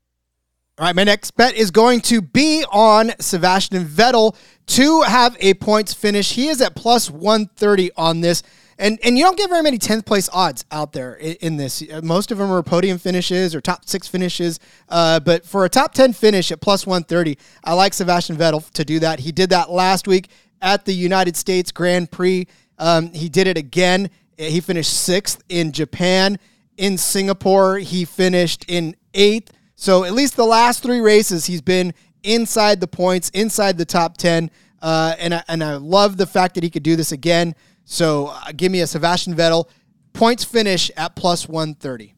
All 0.78 0.84
right, 0.84 0.94
my 0.94 1.04
next 1.04 1.32
bet 1.32 1.54
is 1.54 1.70
going 1.70 2.00
to 2.02 2.20
be 2.20 2.64
on 2.70 3.12
Sebastian 3.18 3.84
Vettel 3.84 4.36
to 4.66 5.02
have 5.02 5.36
a 5.40 5.54
points 5.54 5.92
finish. 5.92 6.34
He 6.34 6.48
is 6.48 6.60
at 6.60 6.76
plus 6.76 7.10
130 7.10 7.90
on 7.96 8.20
this. 8.20 8.42
And, 8.78 8.98
and 9.02 9.18
you 9.18 9.24
don't 9.24 9.36
get 9.36 9.50
very 9.50 9.62
many 9.62 9.76
10th 9.76 10.06
place 10.06 10.28
odds 10.32 10.64
out 10.70 10.92
there 10.92 11.14
in, 11.14 11.34
in 11.40 11.56
this. 11.56 11.82
Most 12.02 12.30
of 12.30 12.38
them 12.38 12.50
are 12.50 12.62
podium 12.62 12.98
finishes 12.98 13.54
or 13.54 13.60
top 13.60 13.88
six 13.88 14.06
finishes. 14.06 14.60
Uh, 14.88 15.18
but 15.18 15.44
for 15.44 15.64
a 15.64 15.68
top 15.68 15.94
10 15.94 16.12
finish 16.12 16.52
at 16.52 16.60
plus 16.60 16.86
130, 16.86 17.36
I 17.64 17.74
like 17.74 17.92
Sebastian 17.92 18.36
Vettel 18.36 18.70
to 18.72 18.84
do 18.84 19.00
that. 19.00 19.20
He 19.20 19.32
did 19.32 19.50
that 19.50 19.70
last 19.70 20.06
week 20.06 20.28
at 20.62 20.84
the 20.84 20.92
United 20.92 21.36
States 21.36 21.72
Grand 21.72 22.10
Prix. 22.10 22.46
Um, 22.78 23.12
he 23.12 23.28
did 23.28 23.48
it 23.48 23.56
again. 23.56 24.10
He 24.36 24.60
finished 24.60 24.92
sixth 24.92 25.42
in 25.48 25.72
Japan 25.72 26.38
in 26.76 26.96
Singapore. 26.96 27.78
He 27.78 28.04
finished 28.04 28.64
in 28.68 28.94
eighth. 29.12 29.52
So 29.74 30.04
at 30.04 30.12
least 30.12 30.36
the 30.36 30.44
last 30.44 30.82
three 30.82 31.00
races, 31.00 31.46
he's 31.46 31.60
been 31.60 31.92
inside 32.22 32.80
the 32.80 32.86
points, 32.86 33.28
inside 33.30 33.78
the 33.78 33.84
top 33.84 34.16
10. 34.16 34.50
Uh, 34.80 35.14
and, 35.18 35.34
I, 35.34 35.42
and 35.48 35.64
I 35.64 35.76
love 35.76 36.16
the 36.16 36.26
fact 36.26 36.54
that 36.54 36.62
he 36.62 36.70
could 36.70 36.84
do 36.84 36.94
this 36.94 37.10
again. 37.10 37.56
So 37.90 38.27
uh, 38.27 38.53
give 38.55 38.70
me 38.70 38.83
a 38.83 38.87
Sebastian 38.87 39.35
Vettel 39.35 39.66
points 40.12 40.44
finish 40.44 40.90
at 40.94 41.16
plus 41.16 41.48
130. 41.48 42.14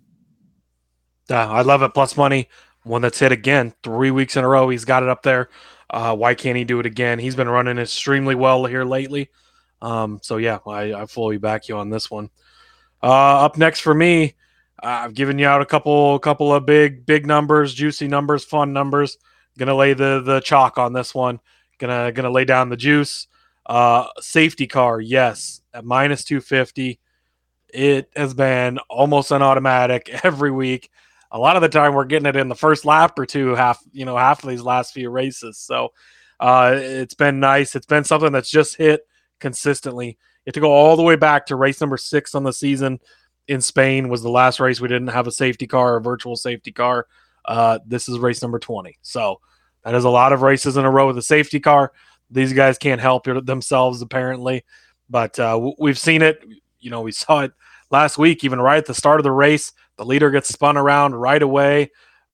Yeah, 1.30 1.48
I 1.48 1.62
love 1.62 1.82
it. 1.82 1.94
Plus 1.94 2.16
money. 2.16 2.48
One 2.82 3.02
that's 3.02 3.20
hit 3.20 3.30
again 3.30 3.72
three 3.84 4.10
weeks 4.10 4.36
in 4.36 4.42
a 4.42 4.48
row. 4.48 4.68
He's 4.68 4.84
got 4.84 5.04
it 5.04 5.08
up 5.08 5.22
there. 5.22 5.48
Uh, 5.88 6.16
why 6.16 6.34
can't 6.34 6.56
he 6.56 6.64
do 6.64 6.80
it 6.80 6.86
again? 6.86 7.20
He's 7.20 7.36
been 7.36 7.48
running 7.48 7.78
extremely 7.78 8.34
well 8.34 8.64
here 8.64 8.84
lately. 8.84 9.30
Um, 9.80 10.18
so 10.22 10.38
yeah, 10.38 10.58
I, 10.66 10.92
I 10.92 11.06
fully 11.06 11.38
back 11.38 11.68
you 11.68 11.76
on 11.76 11.88
this 11.88 12.10
one. 12.10 12.30
Uh, 13.00 13.44
up 13.44 13.56
next 13.56 13.78
for 13.80 13.94
me, 13.94 14.34
uh, 14.82 14.86
I've 15.04 15.14
given 15.14 15.38
you 15.38 15.46
out 15.46 15.62
a 15.62 15.66
couple 15.66 16.18
couple 16.18 16.52
of 16.52 16.66
big 16.66 17.06
big 17.06 17.26
numbers, 17.26 17.74
juicy 17.74 18.08
numbers, 18.08 18.44
fun 18.44 18.72
numbers. 18.72 19.18
Gonna 19.56 19.76
lay 19.76 19.94
the 19.94 20.20
the 20.24 20.40
chalk 20.40 20.78
on 20.78 20.92
this 20.92 21.14
one. 21.14 21.38
Gonna 21.78 22.10
gonna 22.10 22.30
lay 22.30 22.44
down 22.44 22.70
the 22.70 22.76
juice. 22.76 23.28
Uh, 23.70 24.08
safety 24.18 24.66
car, 24.66 25.00
yes, 25.00 25.60
at 25.72 25.84
minus 25.84 26.24
two 26.24 26.40
fifty. 26.40 26.98
It 27.72 28.10
has 28.16 28.34
been 28.34 28.78
almost 28.88 29.30
an 29.30 29.42
automatic 29.42 30.08
every 30.24 30.50
week. 30.50 30.90
A 31.30 31.38
lot 31.38 31.54
of 31.54 31.62
the 31.62 31.68
time, 31.68 31.94
we're 31.94 32.04
getting 32.04 32.26
it 32.26 32.34
in 32.34 32.48
the 32.48 32.56
first 32.56 32.84
lap 32.84 33.16
or 33.16 33.26
two, 33.26 33.54
half 33.54 33.80
you 33.92 34.04
know 34.04 34.16
half 34.16 34.42
of 34.42 34.50
these 34.50 34.62
last 34.62 34.92
few 34.92 35.08
races. 35.08 35.56
So 35.56 35.92
uh, 36.40 36.72
it's 36.76 37.14
been 37.14 37.38
nice. 37.38 37.76
It's 37.76 37.86
been 37.86 38.02
something 38.02 38.32
that's 38.32 38.50
just 38.50 38.74
hit 38.74 39.06
consistently. 39.38 40.08
You 40.08 40.16
have 40.48 40.54
to 40.54 40.60
go 40.60 40.72
all 40.72 40.96
the 40.96 41.04
way 41.04 41.14
back 41.14 41.46
to 41.46 41.54
race 41.54 41.80
number 41.80 41.96
six 41.96 42.34
on 42.34 42.42
the 42.42 42.52
season 42.52 42.98
in 43.46 43.60
Spain 43.60 44.08
was 44.08 44.22
the 44.22 44.30
last 44.30 44.58
race 44.58 44.80
we 44.80 44.88
didn't 44.88 45.08
have 45.08 45.28
a 45.28 45.32
safety 45.32 45.68
car, 45.68 45.96
a 45.96 46.00
virtual 46.00 46.34
safety 46.34 46.72
car. 46.72 47.06
Uh, 47.44 47.78
this 47.86 48.08
is 48.08 48.18
race 48.18 48.42
number 48.42 48.58
20. 48.58 48.98
So 49.02 49.40
that 49.84 49.94
is 49.94 50.04
a 50.04 50.10
lot 50.10 50.32
of 50.32 50.42
races 50.42 50.76
in 50.76 50.84
a 50.84 50.90
row 50.90 51.06
with 51.06 51.18
a 51.18 51.22
safety 51.22 51.60
car. 51.60 51.92
These 52.30 52.52
guys 52.52 52.78
can't 52.78 53.00
help 53.00 53.24
themselves, 53.24 54.02
apparently. 54.02 54.64
But 55.08 55.38
uh, 55.38 55.72
we've 55.78 55.98
seen 55.98 56.22
it. 56.22 56.44
You 56.78 56.90
know, 56.90 57.02
we 57.02 57.12
saw 57.12 57.40
it 57.40 57.52
last 57.90 58.18
week, 58.18 58.44
even 58.44 58.60
right 58.60 58.78
at 58.78 58.86
the 58.86 58.94
start 58.94 59.20
of 59.20 59.24
the 59.24 59.32
race. 59.32 59.72
The 59.96 60.04
leader 60.04 60.30
gets 60.30 60.48
spun 60.48 60.76
around 60.76 61.14
right 61.14 61.42
away. 61.42 61.90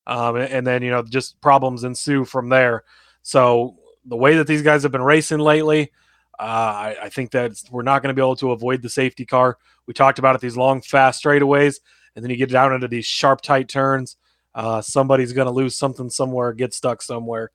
Um, 0.06 0.36
and 0.36 0.66
then, 0.66 0.82
you 0.82 0.90
know, 0.90 1.02
just 1.02 1.40
problems 1.40 1.82
ensue 1.82 2.24
from 2.24 2.48
there. 2.48 2.84
So 3.22 3.76
the 4.04 4.16
way 4.16 4.36
that 4.36 4.46
these 4.46 4.62
guys 4.62 4.84
have 4.84 4.92
been 4.92 5.02
racing 5.02 5.40
lately, 5.40 5.90
uh, 6.38 6.42
I, 6.42 6.96
I, 7.04 7.08
think 7.08 7.32
that 7.32 7.60
we're 7.70 7.82
not 7.82 8.02
going 8.02 8.14
to 8.14 8.14
be 8.14 8.22
able 8.22 8.36
to 8.36 8.52
avoid 8.52 8.82
the 8.82 8.88
safety 8.88 9.24
car. 9.26 9.58
We 9.86 9.94
talked 9.94 10.18
about 10.18 10.34
it 10.36 10.40
these 10.40 10.56
long, 10.56 10.80
fast 10.80 11.24
straightaways, 11.24 11.80
and 12.14 12.22
then 12.22 12.30
you 12.30 12.36
get 12.36 12.50
down 12.50 12.72
into 12.72 12.88
these 12.88 13.06
sharp, 13.06 13.40
tight 13.40 13.68
turns. 13.68 14.16
Uh, 14.54 14.80
somebody's 14.80 15.32
going 15.32 15.46
to 15.46 15.52
lose 15.52 15.76
something 15.76 16.08
somewhere, 16.08 16.52
get 16.52 16.72
stuck 16.72 17.02
somewhere, 17.02 17.50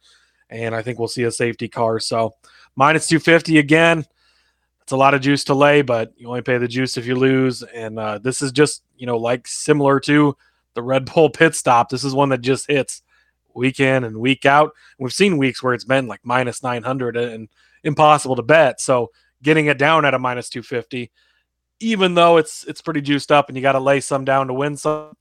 and 0.51 0.75
I 0.75 0.81
think 0.81 0.99
we'll 0.99 1.07
see 1.07 1.23
a 1.23 1.31
safety 1.31 1.67
car. 1.67 1.99
So 1.99 2.35
minus 2.75 3.07
250 3.07 3.57
again. 3.57 4.05
It's 4.83 4.91
a 4.91 4.97
lot 4.97 5.13
of 5.13 5.21
juice 5.21 5.43
to 5.45 5.53
lay, 5.53 5.81
but 5.81 6.11
you 6.17 6.27
only 6.27 6.41
pay 6.41 6.57
the 6.57 6.67
juice 6.67 6.97
if 6.97 7.05
you 7.05 7.15
lose. 7.15 7.63
And 7.63 7.97
uh, 7.97 8.17
this 8.17 8.41
is 8.41 8.51
just, 8.51 8.83
you 8.97 9.05
know, 9.05 9.17
like 9.17 9.47
similar 9.47 9.99
to 10.01 10.35
the 10.73 10.83
Red 10.83 11.05
Bull 11.05 11.29
pit 11.31 11.55
stop. 11.55 11.89
This 11.89 12.03
is 12.03 12.13
one 12.13 12.29
that 12.29 12.41
just 12.41 12.67
hits 12.67 13.01
week 13.53 13.79
in 13.79 14.03
and 14.03 14.17
week 14.17 14.45
out. 14.45 14.71
We've 14.99 15.13
seen 15.13 15.37
weeks 15.37 15.63
where 15.63 15.73
it's 15.73 15.85
been 15.85 16.07
like 16.07 16.21
minus 16.23 16.63
900 16.63 17.15
and 17.15 17.47
impossible 17.83 18.35
to 18.35 18.43
bet. 18.43 18.81
So 18.81 19.11
getting 19.43 19.67
it 19.67 19.77
down 19.77 20.05
at 20.05 20.13
a 20.13 20.19
minus 20.19 20.49
250, 20.49 21.11
even 21.79 22.13
though 22.13 22.37
it's 22.37 22.63
it's 22.65 22.81
pretty 22.81 23.01
juiced 23.01 23.31
up 23.31 23.47
and 23.49 23.57
you 23.57 23.61
got 23.61 23.73
to 23.73 23.79
lay 23.79 23.99
some 23.99 24.25
down 24.25 24.47
to 24.47 24.53
win 24.53 24.77
some, 24.77 25.13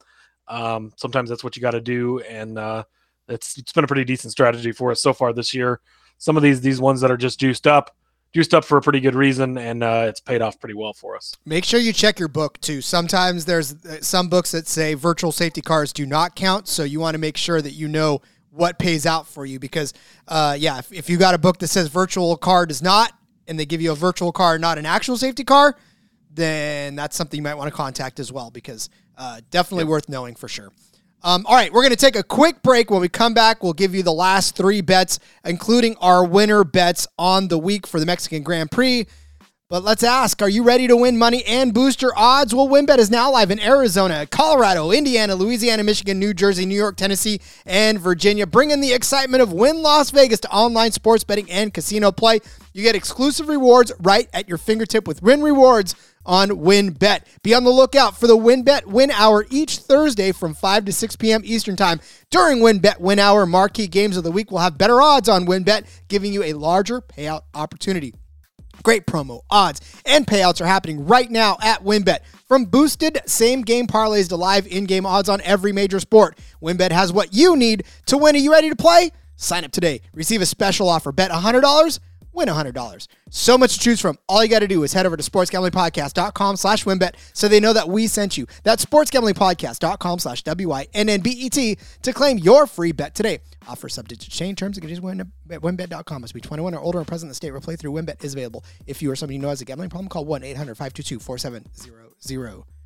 um, 0.48 0.92
sometimes 0.96 1.30
that's 1.30 1.44
what 1.44 1.56
you 1.56 1.62
got 1.62 1.72
to 1.72 1.80
do. 1.80 2.20
And 2.20 2.58
uh, 2.58 2.84
it's 3.30 3.56
it's 3.56 3.72
been 3.72 3.84
a 3.84 3.86
pretty 3.86 4.04
decent 4.04 4.32
strategy 4.32 4.72
for 4.72 4.90
us 4.90 5.02
so 5.02 5.12
far 5.12 5.32
this 5.32 5.54
year. 5.54 5.80
Some 6.18 6.36
of 6.36 6.42
these 6.42 6.60
these 6.60 6.80
ones 6.80 7.00
that 7.00 7.10
are 7.10 7.16
just 7.16 7.40
juiced 7.40 7.66
up, 7.66 7.96
juiced 8.34 8.52
up 8.52 8.64
for 8.64 8.76
a 8.76 8.82
pretty 8.82 9.00
good 9.00 9.14
reason, 9.14 9.56
and 9.56 9.82
uh, 9.82 10.06
it's 10.08 10.20
paid 10.20 10.42
off 10.42 10.60
pretty 10.60 10.74
well 10.74 10.92
for 10.92 11.16
us. 11.16 11.34
Make 11.46 11.64
sure 11.64 11.80
you 11.80 11.92
check 11.92 12.18
your 12.18 12.28
book 12.28 12.60
too. 12.60 12.80
Sometimes 12.80 13.44
there's 13.46 13.74
uh, 13.84 14.00
some 14.02 14.28
books 14.28 14.50
that 14.50 14.66
say 14.66 14.94
virtual 14.94 15.32
safety 15.32 15.62
cars 15.62 15.92
do 15.92 16.04
not 16.04 16.36
count, 16.36 16.68
so 16.68 16.84
you 16.84 17.00
want 17.00 17.14
to 17.14 17.18
make 17.18 17.36
sure 17.36 17.62
that 17.62 17.72
you 17.72 17.88
know 17.88 18.20
what 18.50 18.78
pays 18.78 19.06
out 19.06 19.28
for 19.28 19.46
you 19.46 19.60
because, 19.60 19.94
uh, 20.26 20.56
yeah, 20.58 20.78
if, 20.78 20.92
if 20.92 21.08
you 21.08 21.16
got 21.16 21.34
a 21.34 21.38
book 21.38 21.58
that 21.58 21.68
says 21.68 21.86
virtual 21.86 22.36
car 22.36 22.66
does 22.66 22.82
not, 22.82 23.12
and 23.46 23.58
they 23.58 23.64
give 23.64 23.80
you 23.80 23.92
a 23.92 23.94
virtual 23.94 24.32
car, 24.32 24.58
not 24.58 24.76
an 24.76 24.86
actual 24.86 25.16
safety 25.16 25.44
car, 25.44 25.76
then 26.32 26.96
that's 26.96 27.16
something 27.16 27.38
you 27.38 27.42
might 27.42 27.54
want 27.54 27.68
to 27.68 27.76
contact 27.76 28.20
as 28.20 28.32
well 28.32 28.50
because 28.50 28.90
uh, 29.16 29.40
definitely 29.50 29.84
worth 29.84 30.08
knowing 30.08 30.34
for 30.34 30.48
sure. 30.48 30.72
Um, 31.22 31.44
all 31.46 31.54
right, 31.54 31.70
we're 31.72 31.82
going 31.82 31.90
to 31.90 31.96
take 31.96 32.16
a 32.16 32.22
quick 32.22 32.62
break. 32.62 32.90
When 32.90 33.00
we 33.00 33.08
come 33.08 33.34
back, 33.34 33.62
we'll 33.62 33.74
give 33.74 33.94
you 33.94 34.02
the 34.02 34.12
last 34.12 34.56
three 34.56 34.80
bets, 34.80 35.18
including 35.44 35.96
our 36.00 36.24
winner 36.24 36.64
bets 36.64 37.06
on 37.18 37.48
the 37.48 37.58
week 37.58 37.86
for 37.86 38.00
the 38.00 38.06
Mexican 38.06 38.42
Grand 38.42 38.70
Prix. 38.70 39.06
But 39.68 39.84
let's 39.84 40.02
ask, 40.02 40.42
are 40.42 40.48
you 40.48 40.64
ready 40.64 40.88
to 40.88 40.96
win 40.96 41.16
money 41.16 41.44
and 41.44 41.72
boost 41.72 42.02
your 42.02 42.12
odds? 42.16 42.52
Well, 42.52 42.66
WynnBET 42.66 42.98
is 42.98 43.08
now 43.08 43.30
live 43.30 43.52
in 43.52 43.60
Arizona, 43.60 44.26
Colorado, 44.26 44.90
Indiana, 44.90 45.36
Louisiana, 45.36 45.84
Michigan, 45.84 46.18
New 46.18 46.34
Jersey, 46.34 46.66
New 46.66 46.74
York, 46.74 46.96
Tennessee, 46.96 47.40
and 47.64 48.00
Virginia. 48.00 48.48
Bringing 48.48 48.80
the 48.80 48.92
excitement 48.92 49.44
of 49.44 49.52
Wynn 49.52 49.80
Las 49.80 50.10
Vegas 50.10 50.40
to 50.40 50.50
online 50.50 50.90
sports 50.90 51.22
betting 51.22 51.48
and 51.52 51.72
casino 51.72 52.10
play. 52.10 52.40
You 52.72 52.82
get 52.82 52.96
exclusive 52.96 53.48
rewards 53.48 53.92
right 54.00 54.28
at 54.32 54.48
your 54.48 54.58
fingertip 54.58 55.06
with 55.06 55.22
Wynn 55.22 55.40
Rewards 55.40 55.94
on 56.24 56.50
WynnBET. 56.50 57.24
Be 57.42 57.54
on 57.54 57.64
the 57.64 57.70
lookout 57.70 58.18
for 58.18 58.26
the 58.26 58.36
WynnBET 58.36 58.86
Win 58.86 59.10
Hour 59.10 59.46
each 59.50 59.78
Thursday 59.78 60.32
from 60.32 60.54
5 60.54 60.84
to 60.86 60.92
6 60.92 61.16
p.m. 61.16 61.42
Eastern 61.44 61.76
Time. 61.76 62.00
During 62.30 62.58
WynnBET 62.58 63.00
Win 63.00 63.18
Hour, 63.18 63.46
marquee 63.46 63.86
games 63.86 64.16
of 64.16 64.24
the 64.24 64.30
week 64.30 64.50
will 64.50 64.58
have 64.58 64.78
better 64.78 65.00
odds 65.00 65.28
on 65.28 65.46
WynnBET, 65.46 65.86
giving 66.08 66.32
you 66.32 66.42
a 66.42 66.52
larger 66.52 67.00
payout 67.00 67.42
opportunity. 67.54 68.14
Great 68.82 69.06
promo, 69.06 69.42
odds, 69.50 69.80
and 70.06 70.26
payouts 70.26 70.60
are 70.60 70.66
happening 70.66 71.04
right 71.06 71.30
now 71.30 71.56
at 71.60 71.84
WynnBET. 71.84 72.20
From 72.48 72.64
boosted 72.64 73.18
same 73.26 73.62
game 73.62 73.86
parlays 73.86 74.28
to 74.28 74.36
live 74.36 74.66
in 74.66 74.84
game 74.84 75.04
odds 75.04 75.28
on 75.28 75.40
every 75.42 75.72
major 75.72 76.00
sport, 76.00 76.38
WynnBET 76.62 76.90
has 76.90 77.12
what 77.12 77.34
you 77.34 77.56
need 77.56 77.84
to 78.06 78.16
win. 78.16 78.34
Are 78.34 78.38
you 78.38 78.52
ready 78.52 78.70
to 78.70 78.76
play? 78.76 79.10
Sign 79.36 79.64
up 79.64 79.72
today. 79.72 80.00
Receive 80.12 80.42
a 80.42 80.46
special 80.46 80.88
offer. 80.88 81.12
Bet 81.12 81.30
$100 81.30 81.98
win 82.32 82.48
$100. 82.48 83.06
So 83.30 83.58
much 83.58 83.74
to 83.74 83.80
choose 83.80 84.00
from. 84.00 84.18
All 84.28 84.42
you 84.42 84.50
got 84.50 84.60
to 84.60 84.68
do 84.68 84.82
is 84.82 84.92
head 84.92 85.06
over 85.06 85.16
to 85.16 85.22
sportsgamblingpodcast.com 85.22 86.56
slash 86.56 86.84
wynnbet 86.84 87.14
so 87.32 87.48
they 87.48 87.60
know 87.60 87.72
that 87.72 87.88
we 87.88 88.06
sent 88.06 88.38
you. 88.38 88.46
That's 88.62 88.84
sportsgamblingpodcast.com 88.84 90.18
slash 90.18 90.42
W-Y-N-N-B-E-T 90.42 91.78
to 92.02 92.12
claim 92.12 92.38
your 92.38 92.66
free 92.66 92.92
bet 92.92 93.14
today. 93.14 93.40
Offer 93.68 93.88
subject 93.88 94.22
to 94.22 94.30
change 94.30 94.58
terms 94.58 94.76
and 94.76 94.82
conditions 94.82 95.26
at 95.50 95.60
wynnbet.com. 95.60 96.22
Must 96.22 96.34
be 96.34 96.40
21 96.40 96.74
or 96.74 96.80
older 96.80 96.98
and 96.98 97.06
present 97.06 97.26
in 97.26 97.30
the 97.30 97.34
state 97.34 97.52
where 97.52 97.60
playthrough 97.60 97.92
WynnBET 97.92 98.24
is 98.24 98.32
available. 98.32 98.64
If 98.86 99.02
you 99.02 99.10
or 99.10 99.16
somebody 99.16 99.36
you 99.36 99.42
know 99.42 99.48
has 99.48 99.60
a 99.60 99.64
gambling 99.64 99.90
problem, 99.90 100.08
call 100.08 100.26
1-800-522-4700. 100.26 102.79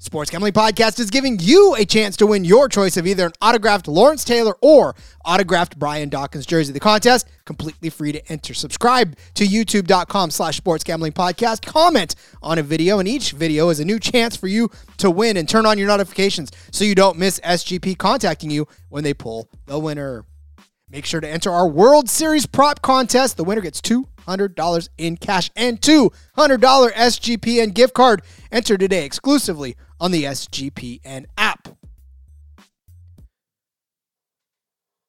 Sports 0.00 0.30
Gambling 0.30 0.52
Podcast 0.52 1.00
is 1.00 1.10
giving 1.10 1.40
you 1.40 1.74
a 1.76 1.84
chance 1.84 2.16
to 2.18 2.26
win 2.26 2.44
your 2.44 2.68
choice 2.68 2.96
of 2.96 3.04
either 3.04 3.26
an 3.26 3.32
autographed 3.42 3.88
Lawrence 3.88 4.22
Taylor 4.22 4.54
or 4.62 4.94
autographed 5.24 5.76
Brian 5.76 6.08
Dawkins 6.08 6.46
jersey. 6.46 6.72
The 6.72 6.78
contest, 6.78 7.28
completely 7.44 7.90
free 7.90 8.12
to 8.12 8.24
enter. 8.30 8.54
Subscribe 8.54 9.16
to 9.34 9.44
youtube.com 9.44 10.30
slash 10.30 10.56
sports 10.56 10.84
gambling 10.84 11.14
podcast. 11.14 11.66
Comment 11.66 12.14
on 12.44 12.58
a 12.58 12.62
video, 12.62 13.00
and 13.00 13.08
each 13.08 13.32
video 13.32 13.70
is 13.70 13.80
a 13.80 13.84
new 13.84 13.98
chance 13.98 14.36
for 14.36 14.46
you 14.46 14.70
to 14.98 15.10
win 15.10 15.36
and 15.36 15.48
turn 15.48 15.66
on 15.66 15.78
your 15.78 15.88
notifications 15.88 16.52
so 16.70 16.84
you 16.84 16.94
don't 16.94 17.18
miss 17.18 17.40
SGP 17.40 17.98
contacting 17.98 18.50
you 18.50 18.68
when 18.90 19.02
they 19.02 19.12
pull 19.12 19.48
the 19.66 19.80
winner. 19.80 20.24
Make 20.88 21.06
sure 21.06 21.20
to 21.20 21.28
enter 21.28 21.50
our 21.50 21.68
World 21.68 22.08
Series 22.08 22.46
prop 22.46 22.82
contest. 22.82 23.36
The 23.36 23.44
winner 23.44 23.60
gets 23.60 23.80
$200 23.80 24.88
in 24.96 25.16
cash 25.16 25.50
and 25.56 25.80
$200 25.80 26.12
SGPN 26.36 27.74
gift 27.74 27.94
card. 27.94 28.22
Enter 28.52 28.78
today 28.78 29.04
exclusively 29.04 29.76
on 30.00 30.10
the 30.10 30.24
SGPN 30.24 31.26
app. 31.36 31.68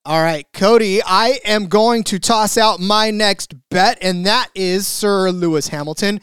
All 0.06 0.22
right, 0.22 0.48
Cody, 0.54 1.02
I 1.06 1.40
am 1.46 1.68
going 1.68 2.04
to 2.06 2.20
toss 2.20 2.58
out 2.58 2.80
my 2.80 3.12
next 3.12 3.54
bet, 3.70 4.00
and 4.02 4.26
that 4.26 4.50
is 4.56 4.88
Sir 4.88 5.30
Lewis 5.30 5.68
Hamilton 5.68 6.22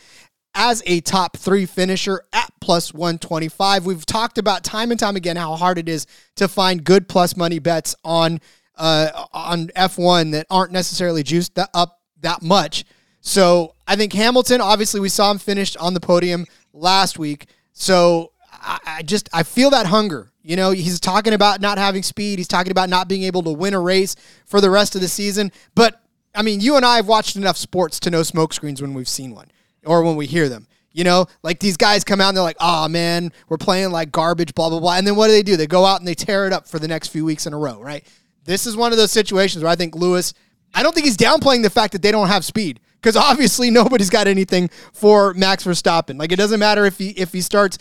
as 0.57 0.83
a 0.87 1.01
top 1.03 1.37
three 1.37 1.67
finisher 1.67 2.23
at 2.33 2.51
plus 2.61 2.93
125. 2.93 3.87
We've 3.87 4.05
talked 4.07 4.39
about 4.39 4.65
time 4.65 4.91
and 4.91 4.99
time 4.99 5.15
again 5.15 5.37
how 5.37 5.55
hard 5.55 5.79
it 5.79 5.89
is 5.89 6.07
to 6.37 6.49
find 6.49 6.83
good 6.83 7.09
plus 7.09 7.37
money 7.37 7.59
bets 7.59 7.95
on 8.03 8.41
uh, 8.77 9.27
on 9.33 9.69
F1 9.69 10.33
that 10.33 10.47
aren't 10.51 10.73
necessarily 10.73 11.23
juiced 11.23 11.55
that 11.55 11.71
up 11.73 12.01
that 12.23 12.43
much. 12.43 12.85
So 13.21 13.75
I 13.87 13.97
think 13.97 14.13
Hamilton, 14.13 14.61
obviously, 14.61 15.01
we 15.01 15.09
saw 15.09 15.31
him 15.31 15.39
finished 15.39 15.77
on 15.77 15.95
the 15.95 16.01
podium 16.01 16.47
last 16.73 17.19
week. 17.19 17.47
So 17.73 18.33
I, 18.67 18.79
I 18.87 19.03
just 19.03 19.29
I 19.33 19.43
feel 19.43 19.71
that 19.71 19.87
hunger. 19.87 20.33
You 20.43 20.57
know, 20.57 20.71
he's 20.71 21.01
talking 21.01 21.33
about 21.33 21.61
not 21.61 21.79
having 21.79 22.03
speed. 22.03 22.39
He's 22.39 22.49
talking 22.49 22.71
about 22.71 22.89
not 22.89 23.09
being 23.09 23.23
able 23.23 23.43
to 23.45 23.51
win 23.51 23.75
a 23.75 23.81
race 23.81 24.17
for 24.45 24.61
the 24.61 24.71
rest 24.71 24.95
of 24.95 25.01
the 25.01 25.09
season. 25.09 25.51
But 25.75 26.01
I 26.35 26.43
mean, 26.43 26.61
you 26.61 26.77
and 26.77 26.85
I 26.85 26.97
have 26.97 27.09
watched 27.09 27.37
enough 27.37 27.57
sports 27.57 27.99
to 28.01 28.11
know 28.11 28.21
smokescreens 28.21 28.81
when 28.81 28.95
we've 28.95 29.09
seen 29.09 29.35
one 29.35 29.51
or 29.85 30.03
when 30.03 30.17
we 30.17 30.27
hear 30.27 30.49
them. 30.49 30.67
You 30.93 31.05
know, 31.05 31.27
like 31.43 31.61
these 31.61 31.77
guys 31.77 32.05
come 32.05 32.21
out 32.21 32.29
and 32.29 32.37
they're 32.37 32.45
like, 32.45 32.57
oh 32.59 32.89
man, 32.89 33.33
we're 33.49 33.59
playing 33.59 33.91
like 33.91 34.11
garbage, 34.11 34.55
blah, 34.55 34.71
blah, 34.71 34.81
blah. 34.81 34.97
And 34.97 35.07
then 35.07 35.15
what 35.15 35.27
do 35.27 35.33
they 35.33 35.43
do? 35.43 35.57
They 35.57 35.67
go 35.67 35.85
out 35.85 36.01
and 36.01 36.09
they 36.09 36.15
tear 36.15 36.47
it 36.47 36.53
up 36.53 36.67
for 36.67 36.79
the 36.79 36.89
next 36.89 37.09
few 37.09 37.25
weeks 37.25 37.47
in 37.47 37.53
a 37.53 37.59
row, 37.59 37.81
right? 37.81 38.07
This 38.45 38.67
is 38.67 38.77
one 38.77 38.93
of 38.93 38.99
those 38.99 39.13
situations 39.13 39.63
where 39.63 39.71
I 39.71 39.77
think 39.77 39.95
Lewis, 39.95 40.33
I 40.73 40.83
don't 40.83 40.95
think 40.95 41.05
he's 41.05 41.17
downplaying 41.17 41.63
the 41.63 41.71
fact 41.71 41.93
that 41.93 42.01
they 42.01 42.13
don't 42.13 42.29
have 42.29 42.45
speed 42.45 42.81
because 43.07 43.17
obviously 43.17 43.71
nobody's 43.71 44.11
got 44.11 44.27
anything 44.27 44.69
for 44.93 45.33
Max 45.35 45.63
Verstappen. 45.63 46.19
Like 46.19 46.33
it 46.33 46.37
doesn't 46.37 46.59
matter 46.59 46.85
if 46.85 46.99
he 46.99 47.11
if 47.11 47.33
he 47.33 47.41
starts. 47.41 47.79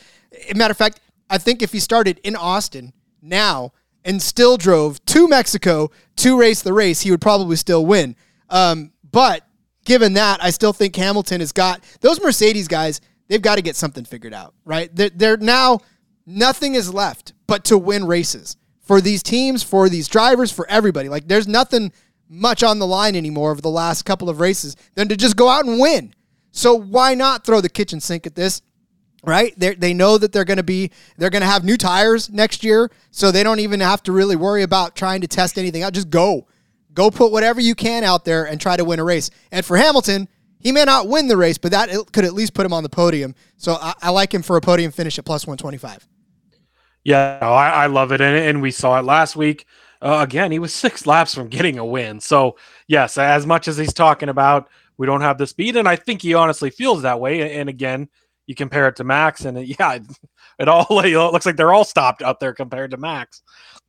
Matter 0.56 0.72
of 0.72 0.78
fact, 0.78 1.00
I 1.32 1.40
think 1.40 1.64
if 1.64 1.72
he 1.72 1.80
started 1.80 2.20
in 2.24 2.36
Austin 2.36 2.94
now 3.24 3.74
and 4.04 4.22
still 4.22 4.56
drove 4.56 5.04
to 5.06 5.28
Mexico 5.28 5.90
to 6.18 6.40
race 6.40 6.62
the 6.62 6.74
race, 6.74 7.02
he 7.02 7.10
would 7.10 7.22
probably 7.22 7.56
still 7.56 7.88
win. 7.88 8.16
Um, 8.52 8.92
but 9.12 9.48
given 9.84 10.14
that, 10.14 10.44
I 10.44 10.52
still 10.52 10.74
think 10.74 10.96
Hamilton 10.96 11.40
has 11.40 11.52
got 11.52 11.84
those 12.02 12.22
Mercedes 12.22 12.68
guys. 12.68 13.02
They've 13.28 13.42
got 13.42 13.56
to 13.56 13.64
get 13.64 13.76
something 13.76 14.06
figured 14.06 14.36
out, 14.36 14.54
right? 14.64 14.96
They're, 14.96 15.10
they're 15.10 15.38
now 15.38 15.80
nothing 16.28 16.76
is 16.76 16.94
left 16.94 17.34
but 17.48 17.64
to 17.66 17.80
win 17.80 18.06
races 18.06 18.58
for 18.82 19.02
these 19.02 19.24
teams, 19.24 19.64
for 19.64 19.90
these 19.90 20.08
drivers, 20.08 20.52
for 20.52 20.70
everybody. 20.70 21.10
Like 21.10 21.28
there's 21.28 21.48
nothing 21.48 21.92
much 22.30 22.64
on 22.64 22.80
the 22.80 22.88
line 22.88 23.16
anymore 23.16 23.52
over 23.52 23.62
the 23.62 23.70
last 23.70 24.04
couple 24.04 24.30
of 24.30 24.40
races 24.40 24.76
than 24.96 25.08
to 25.10 25.16
just 25.16 25.36
go 25.36 25.50
out 25.50 25.66
and 25.66 25.80
win. 25.80 26.14
So 26.52 26.74
why 26.74 27.14
not 27.14 27.46
throw 27.46 27.62
the 27.62 27.70
kitchen 27.70 28.00
sink 28.00 28.26
at 28.26 28.36
this? 28.36 28.62
Right? 29.24 29.54
They 29.58 29.74
they 29.74 29.94
know 29.94 30.20
that 30.20 30.32
they're 30.32 30.46
going 30.46 30.58
to 30.58 30.64
be 30.64 30.92
they're 31.18 31.32
going 31.32 31.42
to 31.42 31.48
have 31.48 31.64
new 31.64 31.78
tires 31.78 32.30
next 32.30 32.64
year, 32.64 32.92
so 33.10 33.32
they 33.32 33.42
don't 33.42 33.60
even 33.60 33.80
have 33.80 34.04
to 34.04 34.12
really 34.12 34.36
worry 34.36 34.62
about 34.62 34.96
trying 34.96 35.22
to 35.22 35.28
test 35.28 35.58
anything 35.58 35.82
out. 35.82 35.94
Just 35.94 36.12
go. 36.12 36.48
Go 36.94 37.10
put 37.10 37.32
whatever 37.32 37.60
you 37.60 37.76
can 37.76 38.04
out 38.04 38.24
there 38.24 38.46
and 38.46 38.62
try 38.62 38.78
to 38.78 38.86
win 38.86 39.00
a 39.00 39.04
race. 39.04 39.32
And 39.52 39.66
for 39.66 39.78
Hamilton, 39.78 40.30
he 40.60 40.72
may 40.72 40.86
not 40.86 41.08
win 41.08 41.28
the 41.28 41.38
race, 41.38 41.58
but 41.58 41.72
that 41.72 41.90
could 42.14 42.24
at 42.24 42.34
least 42.34 42.54
put 42.54 42.66
him 42.66 42.74
on 42.74 42.84
the 42.84 42.90
podium. 42.90 43.36
So 43.58 43.74
I, 43.74 43.94
I 44.02 44.10
like 44.12 44.34
him 44.34 44.42
for 44.42 44.56
a 44.58 44.62
podium 44.62 44.92
finish 44.92 45.20
at 45.20 45.26
plus 45.26 45.46
125. 45.46 46.08
Yeah, 47.04 47.38
I, 47.42 47.84
I 47.84 47.86
love 47.86 48.12
it, 48.12 48.22
and, 48.22 48.36
and 48.36 48.62
we 48.62 48.72
saw 48.72 48.98
it 48.98 49.04
last 49.04 49.36
week. 49.36 49.68
Uh, 50.02 50.20
again, 50.22 50.52
he 50.52 50.60
was 50.60 50.74
six 50.74 51.06
laps 51.08 51.34
from 51.34 51.48
getting 51.48 51.78
a 51.78 51.86
win. 51.86 52.20
So 52.20 52.58
yes, 52.88 53.18
as 53.18 53.46
much 53.46 53.68
as 53.68 53.78
he's 53.78 53.94
talking 53.94 54.30
about, 54.30 54.70
we 54.98 55.08
don't 55.08 55.22
have 55.22 55.38
the 55.38 55.48
speed, 55.48 55.76
and 55.76 55.88
I 55.88 55.96
think 55.96 56.22
he 56.22 56.34
honestly 56.34 56.70
feels 56.70 57.02
that 57.02 57.20
way. 57.20 57.58
And 57.58 57.70
again, 57.70 58.08
you 58.48 58.56
compare 58.56 58.88
it 58.88 58.96
to 58.98 59.04
Max, 59.04 59.46
and 59.46 59.58
it, 59.58 59.68
yeah, 59.80 60.00
it 60.60 60.68
all 60.68 61.00
it 61.04 61.16
looks 61.16 61.46
like 61.46 61.58
they're 61.58 61.74
all 61.74 61.84
stopped 61.84 62.22
up 62.22 62.40
there 62.40 62.54
compared 62.54 62.92
to 62.92 62.98
Max. 62.98 63.42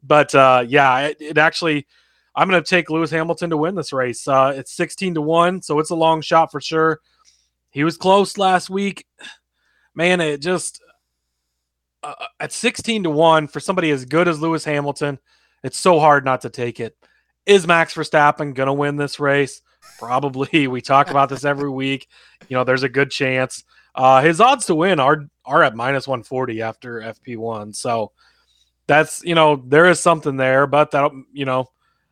But 0.03 0.35
uh, 0.35 0.65
yeah, 0.67 1.09
it, 1.09 1.17
it 1.21 1.39
actually, 1.39 1.87
I'm 2.35 2.49
going 2.49 2.63
to 2.63 2.69
take 2.69 2.91
Lewis 2.91 3.11
Hamilton 3.11 3.51
to 3.51 3.57
win 3.57 3.75
this 3.75 3.93
race. 3.93 4.27
Uh, 4.27 4.53
it's 4.57 4.73
16 4.73 5.15
to 5.15 5.23
one, 5.23 5.63
so 5.63 5.79
it's 5.79 5.91
a 5.91 5.97
long 5.97 6.21
shot 6.21 6.51
for 6.51 6.61
sure. 6.61 7.01
He 7.71 7.85
was 7.85 7.97
close 7.97 8.39
last 8.39 8.71
week. 8.71 9.07
Man, 9.95 10.21
it 10.21 10.43
just 10.43 10.83
uh, 12.03 12.27
at 12.39 12.53
16 12.53 13.05
to 13.05 13.11
1 13.11 13.49
for 13.49 13.61
somebody 13.61 13.91
as 13.91 14.05
good 14.05 14.29
as 14.29 14.41
Lewis 14.41 14.65
Hamilton, 14.65 15.19
it's 15.63 15.79
so 15.79 15.99
hard 15.99 16.25
not 16.25 16.43
to 16.43 16.51
take 16.51 16.81
it. 16.81 16.97
Is 17.45 17.67
Max 17.67 17.95
Verstappen 17.95 18.55
going 18.55 18.67
to 18.67 18.73
win 18.73 18.97
this 18.97 19.21
race? 19.21 19.63
Probably. 19.99 20.67
We 20.69 20.81
talk 20.81 21.11
about 21.11 21.29
this 21.29 21.45
every 21.45 21.71
week. 21.71 22.09
You 22.49 22.57
know, 22.57 22.65
there's 22.65 22.83
a 22.83 22.89
good 22.89 23.11
chance. 23.11 23.65
Uh, 23.95 24.21
his 24.21 24.41
odds 24.41 24.67
to 24.67 24.75
win 24.75 25.01
are 25.01 25.27
are 25.45 25.63
at 25.63 25.77
minus 25.77 26.09
140 26.09 26.61
after 26.61 27.01
FP1. 27.01 27.75
So 27.75 28.13
that's, 28.87 29.25
you 29.25 29.35
know, 29.35 29.63
there 29.67 29.87
is 29.87 30.01
something 30.01 30.37
there, 30.37 30.67
but 30.67 30.91
that, 30.91 31.11
you 31.33 31.45
know, 31.45 31.67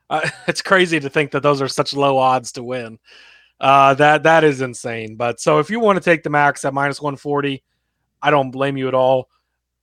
uh, 0.09 0.29
it's 0.47 0.63
crazy 0.63 1.01
to 1.01 1.11
think 1.11 1.33
that 1.33 1.43
those 1.43 1.61
are 1.61 1.69
such 1.69 1.95
low 1.95 2.17
odds 2.17 2.53
to 2.53 2.63
win. 2.63 2.99
Uh, 3.61 3.95
that 3.95 4.23
that 4.23 4.45
is 4.45 4.61
insane. 4.61 5.17
But 5.17 5.41
so 5.41 5.59
if 5.59 5.71
you 5.71 5.81
want 5.81 5.97
to 5.97 6.05
take 6.05 6.23
the 6.23 6.31
max 6.31 6.65
at 6.65 6.75
minus 6.75 7.01
140, 7.01 7.63
I 8.23 8.31
don't 8.31 8.51
blame 8.51 8.77
you 8.77 8.89
at 8.89 8.95
all 8.95 9.29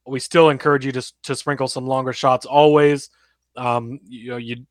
we 0.06 0.19
still 0.19 0.50
encourage 0.50 0.86
you 0.86 0.91
to 0.91 1.13
to 1.24 1.36
sprinkle 1.36 1.67
some 1.67 1.86
longer 1.86 2.13
shots 2.13 2.45
always. 2.45 3.10
Um, 3.56 4.00
you 4.08 4.32
know, 4.32 4.38
you 4.38 4.66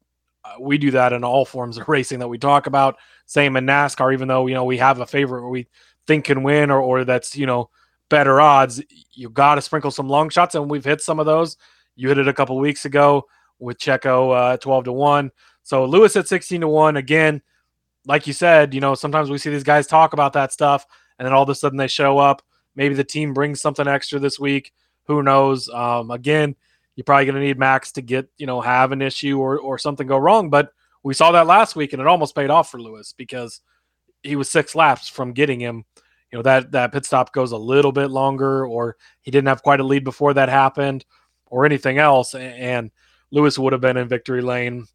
uh, 0.44 0.54
we 0.58 0.78
do 0.78 0.90
that 0.92 1.12
in 1.12 1.24
all 1.24 1.44
forms 1.44 1.76
of 1.76 1.88
racing 1.88 2.18
that 2.20 2.28
we 2.28 2.38
talk 2.38 2.66
about. 2.66 2.96
Same 3.26 3.56
in 3.56 3.66
NASCAR, 3.66 4.12
even 4.12 4.28
though 4.28 4.46
you 4.46 4.54
know 4.54 4.64
we 4.64 4.78
have 4.78 5.00
a 5.00 5.06
favorite 5.06 5.48
we 5.48 5.66
think 6.06 6.24
can 6.24 6.42
win 6.42 6.70
or 6.70 6.80
or 6.80 7.04
that's 7.04 7.36
you 7.36 7.46
know 7.46 7.70
better 8.08 8.40
odds. 8.40 8.82
You 9.12 9.30
got 9.30 9.56
to 9.56 9.62
sprinkle 9.62 9.90
some 9.90 10.08
long 10.08 10.28
shots, 10.28 10.54
and 10.54 10.70
we've 10.70 10.84
hit 10.84 11.00
some 11.00 11.20
of 11.20 11.26
those. 11.26 11.56
You 11.96 12.08
hit 12.08 12.18
it 12.18 12.28
a 12.28 12.32
couple 12.32 12.58
weeks 12.58 12.84
ago 12.84 13.26
with 13.58 13.78
Checo 13.78 14.34
uh, 14.34 14.56
twelve 14.56 14.84
to 14.84 14.92
one. 14.92 15.30
So 15.62 15.84
Lewis 15.84 16.16
at 16.16 16.28
sixteen 16.28 16.62
to 16.62 16.68
one 16.68 16.96
again. 16.96 17.42
Like 18.06 18.26
you 18.26 18.32
said, 18.32 18.74
you 18.74 18.80
know 18.80 18.94
sometimes 18.94 19.30
we 19.30 19.38
see 19.38 19.50
these 19.50 19.62
guys 19.62 19.86
talk 19.86 20.12
about 20.12 20.32
that 20.32 20.52
stuff, 20.52 20.86
and 21.18 21.26
then 21.26 21.32
all 21.32 21.42
of 21.42 21.48
a 21.48 21.54
sudden 21.54 21.78
they 21.78 21.88
show 21.88 22.18
up. 22.18 22.42
Maybe 22.76 22.94
the 22.94 23.04
team 23.04 23.34
brings 23.34 23.60
something 23.60 23.86
extra 23.86 24.18
this 24.18 24.38
week. 24.38 24.72
Who 25.04 25.22
knows? 25.22 25.68
Um, 25.68 26.10
again, 26.10 26.54
you're 27.00 27.04
probably 27.04 27.24
going 27.24 27.36
to 27.36 27.40
need 27.40 27.58
Max 27.58 27.92
to 27.92 28.02
get 28.02 28.28
you 28.36 28.44
know 28.44 28.60
have 28.60 28.92
an 28.92 29.00
issue 29.00 29.38
or 29.38 29.58
or 29.58 29.78
something 29.78 30.06
go 30.06 30.18
wrong. 30.18 30.50
But 30.50 30.70
we 31.02 31.14
saw 31.14 31.32
that 31.32 31.46
last 31.46 31.74
week, 31.74 31.94
and 31.94 32.02
it 32.02 32.06
almost 32.06 32.34
paid 32.34 32.50
off 32.50 32.70
for 32.70 32.78
Lewis 32.78 33.14
because 33.16 33.62
he 34.22 34.36
was 34.36 34.50
six 34.50 34.74
laps 34.74 35.08
from 35.08 35.32
getting 35.32 35.58
him. 35.58 35.86
You 36.30 36.36
know 36.36 36.42
that 36.42 36.72
that 36.72 36.92
pit 36.92 37.06
stop 37.06 37.32
goes 37.32 37.52
a 37.52 37.56
little 37.56 37.90
bit 37.90 38.10
longer, 38.10 38.66
or 38.66 38.98
he 39.22 39.30
didn't 39.30 39.48
have 39.48 39.62
quite 39.62 39.80
a 39.80 39.82
lead 39.82 40.04
before 40.04 40.34
that 40.34 40.50
happened, 40.50 41.06
or 41.46 41.64
anything 41.64 41.96
else, 41.96 42.34
and 42.34 42.90
Lewis 43.30 43.58
would 43.58 43.72
have 43.72 43.80
been 43.80 43.96
in 43.96 44.06
victory 44.06 44.42
lane 44.42 44.86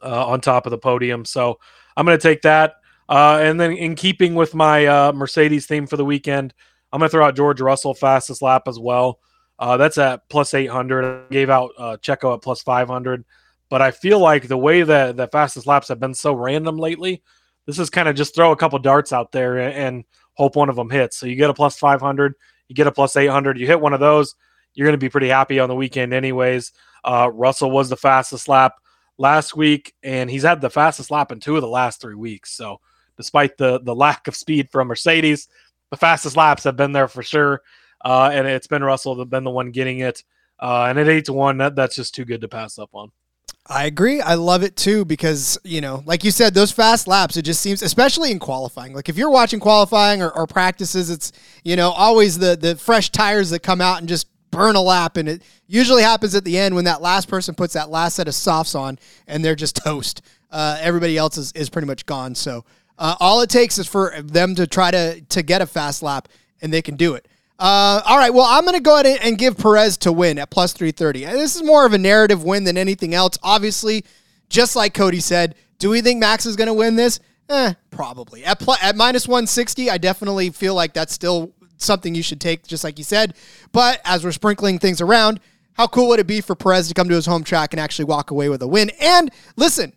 uh, 0.00 0.24
on 0.24 0.40
top 0.40 0.64
of 0.64 0.70
the 0.70 0.78
podium. 0.78 1.24
So 1.24 1.58
I'm 1.96 2.06
going 2.06 2.16
to 2.16 2.22
take 2.22 2.42
that. 2.42 2.74
Uh, 3.08 3.40
and 3.42 3.58
then 3.58 3.72
in 3.72 3.96
keeping 3.96 4.36
with 4.36 4.54
my 4.54 4.86
uh, 4.86 5.12
Mercedes 5.12 5.66
theme 5.66 5.88
for 5.88 5.96
the 5.96 6.04
weekend, 6.04 6.54
I'm 6.92 7.00
going 7.00 7.08
to 7.08 7.10
throw 7.10 7.26
out 7.26 7.34
George 7.34 7.60
Russell 7.60 7.94
fastest 7.94 8.42
lap 8.42 8.68
as 8.68 8.78
well. 8.78 9.18
Uh, 9.58 9.76
that's 9.76 9.98
at 9.98 10.28
plus 10.28 10.54
800. 10.54 11.04
I 11.04 11.32
gave 11.32 11.50
out 11.50 11.70
uh, 11.78 11.96
Checo 12.02 12.34
at 12.34 12.42
plus 12.42 12.62
500. 12.62 13.24
But 13.68 13.80
I 13.80 13.90
feel 13.90 14.18
like 14.18 14.48
the 14.48 14.58
way 14.58 14.82
that 14.82 15.16
the 15.16 15.28
fastest 15.28 15.66
laps 15.66 15.88
have 15.88 16.00
been 16.00 16.14
so 16.14 16.34
random 16.34 16.76
lately, 16.76 17.22
this 17.66 17.78
is 17.78 17.88
kind 17.88 18.08
of 18.08 18.16
just 18.16 18.34
throw 18.34 18.52
a 18.52 18.56
couple 18.56 18.78
darts 18.78 19.12
out 19.12 19.32
there 19.32 19.58
and, 19.58 19.74
and 19.74 20.04
hope 20.34 20.56
one 20.56 20.68
of 20.68 20.76
them 20.76 20.90
hits. 20.90 21.16
So 21.16 21.26
you 21.26 21.36
get 21.36 21.48
a 21.48 21.54
plus 21.54 21.78
500, 21.78 22.34
you 22.68 22.74
get 22.74 22.86
a 22.86 22.92
plus 22.92 23.16
800, 23.16 23.58
you 23.58 23.66
hit 23.66 23.80
one 23.80 23.94
of 23.94 24.00
those, 24.00 24.34
you're 24.74 24.86
going 24.86 24.98
to 24.98 25.04
be 25.04 25.08
pretty 25.08 25.28
happy 25.28 25.58
on 25.58 25.68
the 25.68 25.74
weekend, 25.74 26.12
anyways. 26.12 26.72
Uh, 27.04 27.30
Russell 27.32 27.70
was 27.70 27.88
the 27.88 27.96
fastest 27.96 28.48
lap 28.48 28.74
last 29.18 29.56
week, 29.56 29.94
and 30.02 30.30
he's 30.30 30.42
had 30.42 30.60
the 30.60 30.70
fastest 30.70 31.10
lap 31.10 31.32
in 31.32 31.40
two 31.40 31.56
of 31.56 31.62
the 31.62 31.68
last 31.68 32.00
three 32.00 32.14
weeks. 32.14 32.52
So 32.52 32.80
despite 33.16 33.56
the 33.56 33.80
the 33.80 33.94
lack 33.94 34.28
of 34.28 34.36
speed 34.36 34.70
from 34.70 34.88
Mercedes, 34.88 35.48
the 35.90 35.96
fastest 35.96 36.36
laps 36.36 36.64
have 36.64 36.76
been 36.76 36.92
there 36.92 37.08
for 37.08 37.22
sure. 37.22 37.62
Uh, 38.04 38.30
and 38.32 38.46
it's 38.46 38.66
been 38.66 38.82
Russell 38.82 39.24
been 39.24 39.44
the 39.44 39.50
one 39.50 39.70
getting 39.70 40.00
it. 40.00 40.24
Uh, 40.58 40.86
and 40.88 40.98
at 40.98 41.08
eight 41.08 41.24
to 41.26 41.32
one, 41.32 41.58
that, 41.58 41.74
that's 41.74 41.96
just 41.96 42.14
too 42.14 42.24
good 42.24 42.40
to 42.40 42.48
pass 42.48 42.78
up 42.78 42.90
on. 42.92 43.10
I 43.66 43.84
agree. 43.84 44.20
I 44.20 44.34
love 44.34 44.64
it 44.64 44.74
too 44.74 45.04
because, 45.04 45.56
you 45.62 45.80
know, 45.80 46.02
like 46.04 46.24
you 46.24 46.32
said, 46.32 46.52
those 46.52 46.72
fast 46.72 47.06
laps, 47.06 47.36
it 47.36 47.42
just 47.42 47.60
seems, 47.60 47.80
especially 47.80 48.32
in 48.32 48.40
qualifying. 48.40 48.92
Like 48.92 49.08
if 49.08 49.16
you're 49.16 49.30
watching 49.30 49.60
qualifying 49.60 50.20
or, 50.20 50.30
or 50.30 50.48
practices, 50.48 51.10
it's, 51.10 51.32
you 51.62 51.76
know, 51.76 51.90
always 51.90 52.38
the, 52.38 52.56
the 52.56 52.74
fresh 52.74 53.10
tires 53.10 53.50
that 53.50 53.60
come 53.60 53.80
out 53.80 53.98
and 53.98 54.08
just 54.08 54.26
burn 54.50 54.74
a 54.74 54.80
lap. 54.80 55.16
And 55.16 55.28
it 55.28 55.42
usually 55.68 56.02
happens 56.02 56.34
at 56.34 56.44
the 56.44 56.58
end 56.58 56.74
when 56.74 56.84
that 56.86 57.00
last 57.00 57.28
person 57.28 57.54
puts 57.54 57.74
that 57.74 57.88
last 57.88 58.16
set 58.16 58.26
of 58.26 58.34
softs 58.34 58.74
on 58.74 58.98
and 59.28 59.44
they're 59.44 59.54
just 59.54 59.76
toast. 59.76 60.22
Uh, 60.50 60.76
everybody 60.80 61.16
else 61.16 61.38
is, 61.38 61.52
is 61.52 61.70
pretty 61.70 61.86
much 61.86 62.04
gone. 62.04 62.34
So 62.34 62.64
uh, 62.98 63.14
all 63.20 63.42
it 63.42 63.48
takes 63.48 63.78
is 63.78 63.86
for 63.86 64.20
them 64.20 64.56
to 64.56 64.66
try 64.66 64.90
to, 64.90 65.20
to 65.20 65.42
get 65.42 65.62
a 65.62 65.66
fast 65.66 66.02
lap 66.02 66.28
and 66.60 66.72
they 66.72 66.82
can 66.82 66.96
do 66.96 67.14
it. 67.14 67.28
Uh, 67.62 68.02
all 68.06 68.18
right, 68.18 68.34
well, 68.34 68.44
I'm 68.44 68.64
going 68.64 68.74
to 68.74 68.82
go 68.82 68.98
ahead 68.98 69.20
and 69.22 69.38
give 69.38 69.56
Perez 69.56 69.96
to 69.98 70.10
win 70.10 70.36
at 70.40 70.50
plus 70.50 70.72
330. 70.72 71.26
This 71.26 71.54
is 71.54 71.62
more 71.62 71.86
of 71.86 71.92
a 71.92 71.98
narrative 71.98 72.42
win 72.42 72.64
than 72.64 72.76
anything 72.76 73.14
else. 73.14 73.38
Obviously, 73.40 74.04
just 74.48 74.74
like 74.74 74.94
Cody 74.94 75.20
said, 75.20 75.54
do 75.78 75.88
we 75.88 76.00
think 76.00 76.18
Max 76.18 76.44
is 76.44 76.56
going 76.56 76.66
to 76.66 76.74
win 76.74 76.96
this? 76.96 77.20
Eh, 77.48 77.74
probably. 77.90 78.44
At, 78.44 78.58
pl- 78.58 78.78
at 78.82 78.96
minus 78.96 79.28
160, 79.28 79.90
I 79.90 79.98
definitely 79.98 80.50
feel 80.50 80.74
like 80.74 80.92
that's 80.92 81.12
still 81.12 81.54
something 81.76 82.16
you 82.16 82.22
should 82.24 82.40
take, 82.40 82.66
just 82.66 82.82
like 82.82 82.98
you 82.98 83.04
said. 83.04 83.36
But 83.70 84.00
as 84.04 84.24
we're 84.24 84.32
sprinkling 84.32 84.80
things 84.80 85.00
around, 85.00 85.38
how 85.74 85.86
cool 85.86 86.08
would 86.08 86.18
it 86.18 86.26
be 86.26 86.40
for 86.40 86.56
Perez 86.56 86.88
to 86.88 86.94
come 86.94 87.08
to 87.10 87.14
his 87.14 87.26
home 87.26 87.44
track 87.44 87.72
and 87.72 87.78
actually 87.78 88.06
walk 88.06 88.32
away 88.32 88.48
with 88.48 88.62
a 88.62 88.66
win? 88.66 88.90
And 89.00 89.30
listen, 89.54 89.92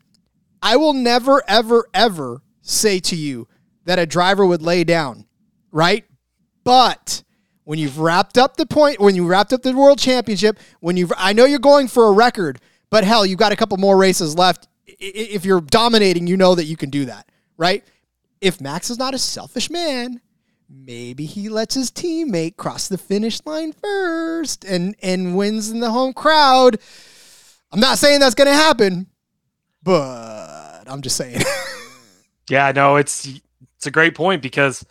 I 0.62 0.75
will 0.75 0.93
never, 0.93 1.41
ever, 1.47 1.89
ever 1.95 2.43
say 2.62 2.99
to 2.99 3.15
you 3.15 3.47
that 3.86 3.97
a 3.97 4.06
driver 4.06 4.45
would 4.45 4.62
lay 4.62 4.84
down, 4.84 5.25
right? 5.71 6.06
But 6.63 7.23
when 7.65 7.80
you've 7.80 7.99
wrapped 7.99 8.38
up 8.38 8.56
the 8.56 8.65
point, 8.65 8.99
when 8.99 9.15
you 9.15 9.28
wrapped 9.28 9.51
up 9.51 9.63
the 9.63 9.75
world 9.75 9.99
championship, 9.99 10.58
when 10.80 10.95
you've, 10.95 11.12
I 11.17 11.34
know 11.34 11.45
you're 11.45 11.60
going 11.60 11.88
for 11.88 12.08
a 12.08 12.12
record, 12.12 12.60
but 12.89 13.04
hell, 13.04 13.25
you've 13.25 13.39
got 13.39 13.51
a 13.51 13.56
couple 13.56 13.75
more 13.78 13.97
races 13.97 14.38
left. 14.38 14.67
If 14.86 15.43
you're 15.43 15.62
dominating, 15.62 16.28
you 16.28 16.38
know 16.38 16.56
that 16.56 16.65
you 16.65 16.78
can 16.78 16.89
do 16.89 17.06
that, 17.06 17.30
right? 17.58 17.84
If 18.39 18.62
Max 18.62 18.89
is 18.89 18.99
not 18.99 19.13
a 19.13 19.17
selfish 19.17 19.69
man, 19.69 20.21
maybe 20.69 21.25
he 21.25 21.49
lets 21.49 21.75
his 21.75 21.91
teammate 21.91 22.56
cross 22.56 22.88
the 22.88 22.97
finish 22.97 23.39
line 23.45 23.73
first 23.73 24.63
and 24.63 24.95
and 25.01 25.36
wins 25.36 25.69
in 25.69 25.80
the 25.80 25.91
home 25.91 26.13
crowd. 26.13 26.78
I'm 27.71 27.80
not 27.80 27.97
saying 27.97 28.19
that's 28.19 28.36
going 28.36 28.47
to 28.47 28.54
happen, 28.54 29.08
but 29.82 30.84
I'm 30.86 31.01
just 31.01 31.17
saying. 31.17 31.41
yeah, 32.49 32.71
no, 32.73 32.95
it's 32.97 33.28
it's 33.78 33.88
a 33.88 33.91
great 33.91 34.15
point 34.15 34.41
because 34.41 34.86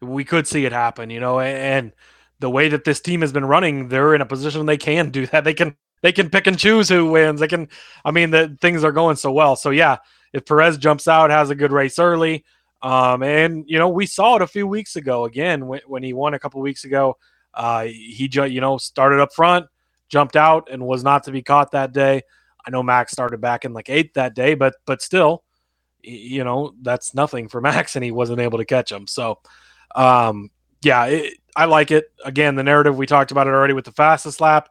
we 0.00 0.24
could 0.24 0.46
see 0.46 0.64
it 0.64 0.72
happen, 0.72 1.10
you 1.10 1.20
know, 1.20 1.40
and 1.40 1.92
the 2.38 2.50
way 2.50 2.68
that 2.68 2.84
this 2.84 3.00
team 3.00 3.22
has 3.22 3.32
been 3.32 3.44
running, 3.44 3.88
they're 3.88 4.14
in 4.14 4.20
a 4.20 4.26
position 4.26 4.66
they 4.66 4.76
can 4.76 5.10
do 5.10 5.26
that. 5.28 5.44
They 5.44 5.54
can 5.54 5.76
they 6.02 6.12
can 6.12 6.30
pick 6.30 6.46
and 6.46 6.58
choose 6.58 6.88
who 6.88 7.10
wins. 7.10 7.40
They 7.40 7.48
can. 7.48 7.68
I 8.04 8.10
mean, 8.10 8.30
the 8.30 8.56
things 8.60 8.84
are 8.84 8.92
going 8.92 9.16
so 9.16 9.32
well. 9.32 9.56
So 9.56 9.70
yeah, 9.70 9.98
if 10.32 10.44
Perez 10.44 10.78
jumps 10.78 11.08
out, 11.08 11.30
has 11.30 11.50
a 11.50 11.54
good 11.54 11.72
race 11.72 11.98
early, 11.98 12.44
um, 12.82 13.22
and 13.22 13.64
you 13.66 13.78
know 13.78 13.88
we 13.88 14.06
saw 14.06 14.36
it 14.36 14.42
a 14.42 14.46
few 14.46 14.66
weeks 14.66 14.96
ago 14.96 15.24
again 15.24 15.66
when, 15.66 15.80
when 15.86 16.02
he 16.02 16.12
won 16.12 16.34
a 16.34 16.38
couple 16.38 16.60
weeks 16.60 16.84
ago. 16.84 17.16
Uh, 17.54 17.84
he 17.84 18.28
you 18.30 18.60
know 18.60 18.76
started 18.76 19.20
up 19.20 19.32
front, 19.32 19.66
jumped 20.08 20.36
out, 20.36 20.68
and 20.70 20.86
was 20.86 21.02
not 21.02 21.24
to 21.24 21.32
be 21.32 21.42
caught 21.42 21.72
that 21.72 21.92
day. 21.92 22.22
I 22.66 22.70
know 22.70 22.82
Max 22.82 23.12
started 23.12 23.40
back 23.40 23.64
in 23.64 23.72
like 23.72 23.88
eighth 23.88 24.14
that 24.14 24.34
day, 24.34 24.54
but 24.54 24.74
but 24.84 25.00
still, 25.00 25.42
you 26.02 26.44
know 26.44 26.74
that's 26.82 27.14
nothing 27.14 27.48
for 27.48 27.60
Max, 27.62 27.96
and 27.96 28.04
he 28.04 28.10
wasn't 28.10 28.40
able 28.40 28.58
to 28.58 28.64
catch 28.64 28.92
him. 28.92 29.06
So, 29.06 29.38
um, 29.94 30.50
yeah, 30.82 31.06
it, 31.06 31.38
I 31.56 31.64
like 31.64 31.90
it. 31.90 32.12
Again, 32.24 32.54
the 32.54 32.62
narrative 32.62 32.96
we 32.96 33.06
talked 33.06 33.30
about 33.30 33.46
it 33.46 33.54
already 33.54 33.72
with 33.72 33.86
the 33.86 33.92
fastest 33.92 34.40
lap. 34.40 34.68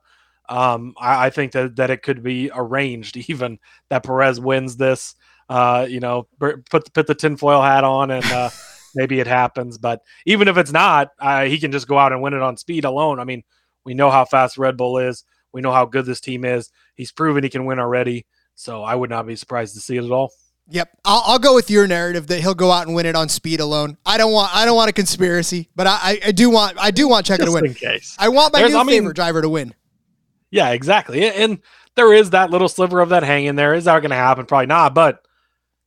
Um, 0.47 0.93
I, 0.99 1.25
I, 1.25 1.29
think 1.31 1.53
that 1.53 1.77
that 1.77 1.89
it 1.89 2.03
could 2.03 2.21
be 2.21 2.51
arranged 2.53 3.17
even 3.29 3.57
that 3.89 4.03
Perez 4.03 4.39
wins 4.39 4.77
this. 4.77 5.15
Uh, 5.49 5.85
you 5.89 5.99
know, 5.99 6.27
put 6.39 6.93
put 6.93 7.07
the 7.07 7.15
tinfoil 7.15 7.61
hat 7.61 7.83
on 7.83 8.11
and 8.11 8.25
uh, 8.25 8.49
maybe 8.95 9.19
it 9.19 9.27
happens. 9.27 9.77
But 9.77 10.01
even 10.25 10.47
if 10.47 10.57
it's 10.57 10.71
not, 10.71 11.09
uh, 11.19 11.45
he 11.45 11.57
can 11.57 11.71
just 11.71 11.87
go 11.87 11.97
out 11.97 12.11
and 12.11 12.21
win 12.21 12.33
it 12.33 12.41
on 12.41 12.57
speed 12.57 12.85
alone. 12.85 13.19
I 13.19 13.23
mean, 13.23 13.43
we 13.83 13.95
know 13.95 14.11
how 14.11 14.25
fast 14.25 14.57
Red 14.57 14.77
Bull 14.77 14.99
is. 14.99 15.23
We 15.51 15.61
know 15.61 15.71
how 15.71 15.85
good 15.85 16.05
this 16.05 16.21
team 16.21 16.45
is. 16.45 16.69
He's 16.95 17.11
proven 17.11 17.43
he 17.43 17.49
can 17.49 17.65
win 17.65 17.79
already. 17.79 18.25
So 18.55 18.83
I 18.83 18.95
would 18.95 19.09
not 19.09 19.27
be 19.27 19.35
surprised 19.35 19.73
to 19.75 19.81
see 19.81 19.97
it 19.97 20.03
at 20.03 20.11
all. 20.11 20.31
Yep, 20.67 20.97
I'll, 21.05 21.21
I'll, 21.25 21.39
go 21.39 21.53
with 21.53 21.69
your 21.69 21.85
narrative 21.85 22.25
that 22.27 22.41
he'll 22.41 22.55
go 22.55 22.71
out 22.71 22.87
and 22.87 22.95
win 22.95 23.05
it 23.05 23.15
on 23.15 23.29
speed 23.29 23.59
alone. 23.59 23.97
I 24.03 24.17
don't 24.17 24.31
want 24.31 24.55
I 24.55 24.65
don't 24.65 24.75
want 24.75 24.89
a 24.89 24.93
conspiracy, 24.93 25.69
but 25.75 25.85
I, 25.85 26.19
I 26.25 26.31
do 26.31 26.49
want 26.49 26.77
I 26.79 26.89
do 26.89 27.07
want 27.07 27.27
Checo 27.27 27.45
to 27.45 27.51
win. 27.51 27.65
In 27.65 27.73
case. 27.75 28.15
I 28.17 28.29
want 28.29 28.51
my 28.51 28.59
There's, 28.59 28.71
new 28.71 28.79
I 28.79 28.83
mean, 28.83 29.01
favorite 29.01 29.15
driver 29.15 29.43
to 29.43 29.49
win. 29.49 29.75
Yeah, 30.49 30.71
exactly. 30.71 31.29
And 31.29 31.59
there 31.95 32.13
is 32.13 32.31
that 32.31 32.49
little 32.49 32.67
sliver 32.67 32.99
of 32.99 33.09
that 33.09 33.23
hanging 33.23 33.55
there. 33.55 33.75
Is 33.75 33.85
that 33.85 33.99
going 33.99 34.09
to 34.09 34.15
happen? 34.15 34.45
Probably 34.45 34.65
not, 34.65 34.95
but 34.95 35.25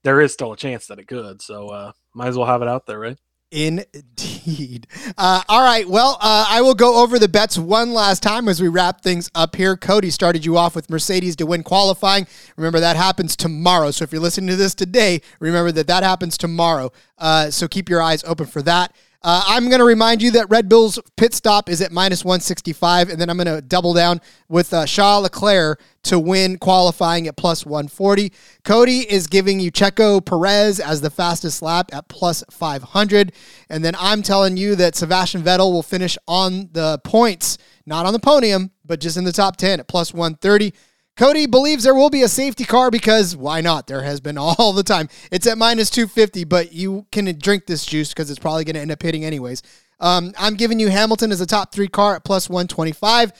there 0.04 0.20
is 0.20 0.32
still 0.32 0.52
a 0.52 0.56
chance 0.56 0.86
that 0.86 0.98
it 0.98 1.08
could. 1.08 1.42
So 1.42 1.68
uh, 1.68 1.92
might 2.14 2.28
as 2.28 2.36
well 2.36 2.46
have 2.46 2.62
it 2.62 2.68
out 2.68 2.86
there, 2.86 2.98
right? 2.98 3.18
Indeed. 3.50 4.86
Uh, 5.16 5.42
all 5.48 5.62
right. 5.62 5.88
Well, 5.88 6.18
uh, 6.20 6.46
I 6.48 6.60
will 6.60 6.74
go 6.74 7.02
over 7.02 7.18
the 7.18 7.28
bets 7.28 7.56
one 7.56 7.94
last 7.94 8.22
time 8.22 8.46
as 8.46 8.60
we 8.60 8.68
wrap 8.68 9.00
things 9.00 9.30
up 9.34 9.56
here. 9.56 9.74
Cody 9.76 10.10
started 10.10 10.44
you 10.44 10.58
off 10.58 10.74
with 10.74 10.90
Mercedes 10.90 11.34
to 11.36 11.46
win 11.46 11.62
qualifying. 11.62 12.26
Remember, 12.56 12.78
that 12.80 12.96
happens 12.96 13.36
tomorrow. 13.36 13.90
So 13.90 14.04
if 14.04 14.12
you're 14.12 14.20
listening 14.20 14.48
to 14.48 14.56
this 14.56 14.74
today, 14.74 15.22
remember 15.40 15.72
that 15.72 15.86
that 15.86 16.02
happens 16.02 16.36
tomorrow. 16.36 16.92
Uh, 17.16 17.50
so 17.50 17.68
keep 17.68 17.88
your 17.88 18.02
eyes 18.02 18.22
open 18.24 18.46
for 18.46 18.60
that. 18.62 18.94
Uh, 19.20 19.42
I'm 19.48 19.68
going 19.68 19.80
to 19.80 19.84
remind 19.84 20.22
you 20.22 20.30
that 20.32 20.48
Red 20.48 20.68
Bull's 20.68 20.96
pit 21.16 21.34
stop 21.34 21.68
is 21.68 21.80
at 21.82 21.90
minus 21.90 22.24
165, 22.24 23.08
and 23.08 23.20
then 23.20 23.28
I'm 23.28 23.36
going 23.36 23.46
to 23.52 23.60
double 23.60 23.92
down 23.92 24.20
with 24.48 24.72
uh, 24.72 24.86
Charles 24.86 25.24
Leclerc 25.24 25.80
to 26.04 26.20
win 26.20 26.56
qualifying 26.56 27.26
at 27.26 27.36
plus 27.36 27.66
140. 27.66 28.32
Cody 28.62 29.00
is 29.00 29.26
giving 29.26 29.58
you 29.58 29.72
Checo 29.72 30.24
Perez 30.24 30.78
as 30.78 31.00
the 31.00 31.10
fastest 31.10 31.62
lap 31.62 31.90
at 31.92 32.06
plus 32.06 32.44
500. 32.48 33.32
And 33.68 33.84
then 33.84 33.96
I'm 33.98 34.22
telling 34.22 34.56
you 34.56 34.76
that 34.76 34.94
Sebastian 34.94 35.42
Vettel 35.42 35.72
will 35.72 35.82
finish 35.82 36.16
on 36.28 36.68
the 36.70 37.00
points, 37.02 37.58
not 37.86 38.06
on 38.06 38.12
the 38.12 38.20
podium, 38.20 38.70
but 38.84 39.00
just 39.00 39.16
in 39.16 39.24
the 39.24 39.32
top 39.32 39.56
10 39.56 39.80
at 39.80 39.88
plus 39.88 40.14
130. 40.14 40.72
Cody 41.18 41.46
believes 41.46 41.82
there 41.82 41.96
will 41.96 42.10
be 42.10 42.22
a 42.22 42.28
safety 42.28 42.64
car 42.64 42.92
because 42.92 43.36
why 43.36 43.60
not? 43.60 43.88
There 43.88 44.02
has 44.02 44.20
been 44.20 44.38
all 44.38 44.72
the 44.72 44.84
time. 44.84 45.08
It's 45.32 45.48
at 45.48 45.58
minus 45.58 45.90
250, 45.90 46.44
but 46.44 46.72
you 46.72 47.06
can 47.10 47.36
drink 47.40 47.66
this 47.66 47.84
juice 47.84 48.10
because 48.10 48.30
it's 48.30 48.38
probably 48.38 48.64
going 48.64 48.76
to 48.76 48.80
end 48.80 48.92
up 48.92 49.02
hitting 49.02 49.24
anyways. 49.24 49.62
Um, 49.98 50.32
I'm 50.38 50.54
giving 50.54 50.78
you 50.78 50.88
Hamilton 50.90 51.32
as 51.32 51.40
a 51.40 51.46
top 51.46 51.72
three 51.72 51.88
car 51.88 52.14
at 52.14 52.24
plus 52.24 52.48
125. 52.48 53.32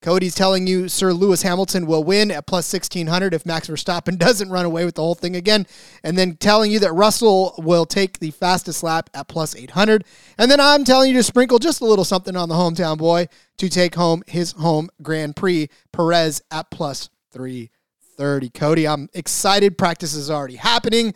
Cody's 0.00 0.34
telling 0.34 0.66
you 0.66 0.88
Sir 0.88 1.12
Lewis 1.12 1.42
Hamilton 1.42 1.86
will 1.86 2.04
win 2.04 2.30
at 2.30 2.46
plus 2.46 2.72
1600 2.72 3.34
if 3.34 3.44
Max 3.44 3.68
Verstappen 3.68 4.16
doesn't 4.18 4.48
run 4.48 4.64
away 4.64 4.86
with 4.86 4.94
the 4.94 5.02
whole 5.02 5.14
thing 5.14 5.36
again. 5.36 5.66
And 6.02 6.16
then 6.16 6.36
telling 6.36 6.70
you 6.70 6.78
that 6.78 6.94
Russell 6.94 7.54
will 7.58 7.84
take 7.84 8.18
the 8.18 8.30
fastest 8.30 8.82
lap 8.82 9.10
at 9.12 9.28
plus 9.28 9.54
800. 9.54 10.04
And 10.38 10.50
then 10.50 10.60
I'm 10.60 10.84
telling 10.84 11.10
you 11.10 11.16
to 11.18 11.22
sprinkle 11.22 11.58
just 11.58 11.82
a 11.82 11.86
little 11.86 12.04
something 12.04 12.34
on 12.34 12.48
the 12.48 12.54
hometown 12.54 12.96
boy 12.96 13.28
to 13.58 13.68
take 13.68 13.94
home 13.94 14.22
his 14.26 14.52
home 14.52 14.88
Grand 15.02 15.36
Prix, 15.36 15.68
Perez 15.92 16.40
at 16.50 16.70
plus 16.70 17.10
330. 17.36 18.48
Cody, 18.50 18.88
I'm 18.88 19.08
excited. 19.12 19.76
Practice 19.76 20.14
is 20.14 20.30
already 20.30 20.56
happening. 20.56 21.14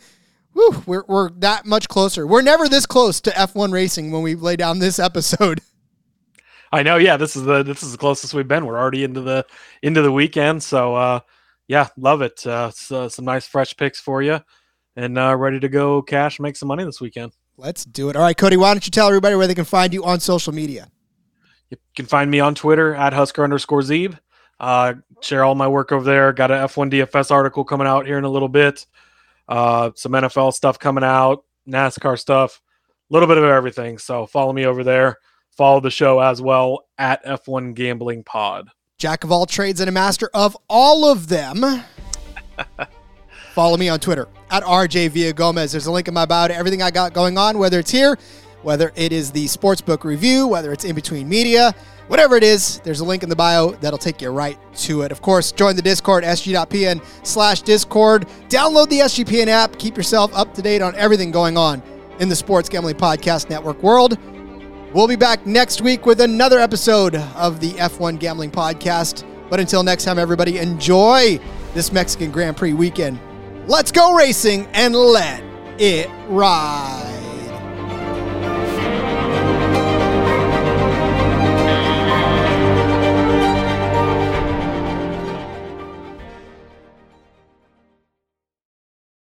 We're, 0.85 1.03
we're 1.07 1.29
that 1.39 1.65
much 1.65 1.87
closer. 1.87 2.27
We're 2.27 2.43
never 2.43 2.67
this 2.67 2.85
close 2.85 3.21
to 3.21 3.31
F1 3.31 3.71
racing 3.71 4.11
when 4.11 4.21
we 4.21 4.35
lay 4.35 4.55
down 4.55 4.79
this 4.79 4.99
episode. 4.99 5.61
I 6.71 6.83
know. 6.83 6.97
Yeah, 6.97 7.17
this 7.17 7.35
is 7.35 7.43
the 7.43 7.63
this 7.63 7.83
is 7.83 7.91
the 7.91 7.97
closest 7.97 8.33
we've 8.33 8.47
been. 8.47 8.65
We're 8.65 8.79
already 8.79 9.03
into 9.03 9.19
the 9.19 9.45
into 9.81 10.01
the 10.01 10.11
weekend, 10.11 10.63
so 10.63 10.95
uh, 10.95 11.19
yeah, 11.67 11.89
love 11.97 12.21
it. 12.21 12.47
Uh, 12.47 12.71
so, 12.71 13.09
some 13.09 13.25
nice 13.25 13.45
fresh 13.45 13.75
picks 13.75 13.99
for 13.99 14.21
you, 14.21 14.39
and 14.95 15.17
uh, 15.17 15.35
ready 15.35 15.59
to 15.59 15.67
go 15.67 16.01
cash 16.01 16.39
make 16.39 16.55
some 16.55 16.69
money 16.69 16.85
this 16.85 17.01
weekend. 17.01 17.33
Let's 17.57 17.83
do 17.83 18.09
it. 18.09 18.15
All 18.15 18.21
right, 18.21 18.37
Cody, 18.37 18.55
why 18.55 18.73
don't 18.73 18.85
you 18.85 18.91
tell 18.91 19.07
everybody 19.07 19.35
where 19.35 19.47
they 19.47 19.55
can 19.55 19.65
find 19.65 19.93
you 19.93 20.05
on 20.05 20.21
social 20.21 20.53
media? 20.53 20.89
You 21.69 21.77
can 21.93 22.05
find 22.05 22.31
me 22.31 22.39
on 22.39 22.55
Twitter 22.55 22.95
at 22.95 23.11
Husker 23.11 23.43
underscore 23.43 23.81
Zeeb. 23.81 24.17
Uh, 24.61 24.93
share 25.21 25.43
all 25.43 25.55
my 25.55 25.67
work 25.67 25.91
over 25.91 26.05
there. 26.05 26.31
Got 26.31 26.51
an 26.51 26.59
F1 26.67 26.91
DFS 26.91 27.31
article 27.31 27.63
coming 27.65 27.87
out 27.87 28.05
here 28.05 28.19
in 28.19 28.23
a 28.23 28.29
little 28.29 28.47
bit. 28.47 28.85
Uh, 29.47 29.89
some 29.95 30.11
NFL 30.11 30.53
stuff 30.53 30.77
coming 30.77 31.03
out, 31.03 31.43
NASCAR 31.67 32.17
stuff, 32.17 32.61
a 33.09 33.13
little 33.13 33.27
bit 33.27 33.39
of 33.39 33.43
everything. 33.43 33.97
So 33.97 34.27
follow 34.27 34.53
me 34.53 34.65
over 34.67 34.83
there. 34.83 35.17
Follow 35.49 35.79
the 35.79 35.89
show 35.89 36.19
as 36.19 36.43
well 36.43 36.85
at 36.99 37.25
F1 37.25 37.73
Gambling 37.73 38.23
Pod. 38.23 38.69
Jack 38.99 39.23
of 39.23 39.31
all 39.31 39.47
trades 39.47 39.79
and 39.79 39.89
a 39.89 39.91
master 39.91 40.29
of 40.31 40.55
all 40.69 41.11
of 41.11 41.27
them. 41.27 41.65
Follow 43.53 43.77
me 43.77 43.89
on 43.89 43.99
Twitter 43.99 44.27
at 44.51 44.61
RJ 44.63 45.09
Villagomez. 45.09 45.71
There's 45.71 45.87
a 45.87 45.91
link 45.91 46.07
in 46.07 46.13
my 46.13 46.25
bio 46.25 46.49
to 46.49 46.55
everything 46.55 46.83
I 46.83 46.91
got 46.91 47.13
going 47.13 47.37
on, 47.37 47.57
whether 47.57 47.79
it's 47.79 47.91
here, 47.91 48.17
whether 48.61 48.91
it 48.95 49.11
is 49.11 49.31
the 49.31 49.45
sportsbook 49.45 50.03
review, 50.03 50.47
whether 50.47 50.71
it's 50.71 50.85
in 50.85 50.95
between 50.95 51.27
media, 51.27 51.73
whatever 52.11 52.35
it 52.35 52.43
is, 52.43 52.81
there's 52.83 52.99
a 52.99 53.05
link 53.05 53.23
in 53.23 53.29
the 53.29 53.35
bio 53.37 53.71
that'll 53.75 53.97
take 53.97 54.21
you 54.21 54.29
right 54.29 54.57
to 54.75 55.03
it. 55.03 55.13
Of 55.13 55.21
course, 55.21 55.53
join 55.53 55.77
the 55.77 55.81
Discord, 55.81 56.25
sg.pn 56.25 57.01
slash 57.25 57.61
Discord. 57.61 58.27
Download 58.49 58.89
the 58.89 58.99
SGPN 58.99 59.47
app. 59.47 59.79
Keep 59.79 59.95
yourself 59.95 60.29
up 60.35 60.53
to 60.55 60.61
date 60.61 60.81
on 60.81 60.93
everything 60.95 61.31
going 61.31 61.55
on 61.55 61.81
in 62.19 62.27
the 62.27 62.35
Sports 62.35 62.67
Gambling 62.67 62.97
Podcast 62.97 63.49
Network 63.49 63.81
world. 63.81 64.17
We'll 64.93 65.07
be 65.07 65.15
back 65.15 65.45
next 65.45 65.79
week 65.79 66.05
with 66.05 66.19
another 66.19 66.59
episode 66.59 67.15
of 67.15 67.61
the 67.61 67.71
F1 67.75 68.19
Gambling 68.19 68.51
Podcast. 68.51 69.25
But 69.49 69.61
until 69.61 69.81
next 69.81 70.03
time, 70.03 70.19
everybody, 70.19 70.57
enjoy 70.57 71.39
this 71.73 71.93
Mexican 71.93 72.29
Grand 72.29 72.57
Prix 72.57 72.73
weekend. 72.73 73.21
Let's 73.67 73.93
go 73.93 74.13
racing 74.13 74.67
and 74.73 74.93
let 74.93 75.41
it 75.79 76.09
ride. 76.27 77.20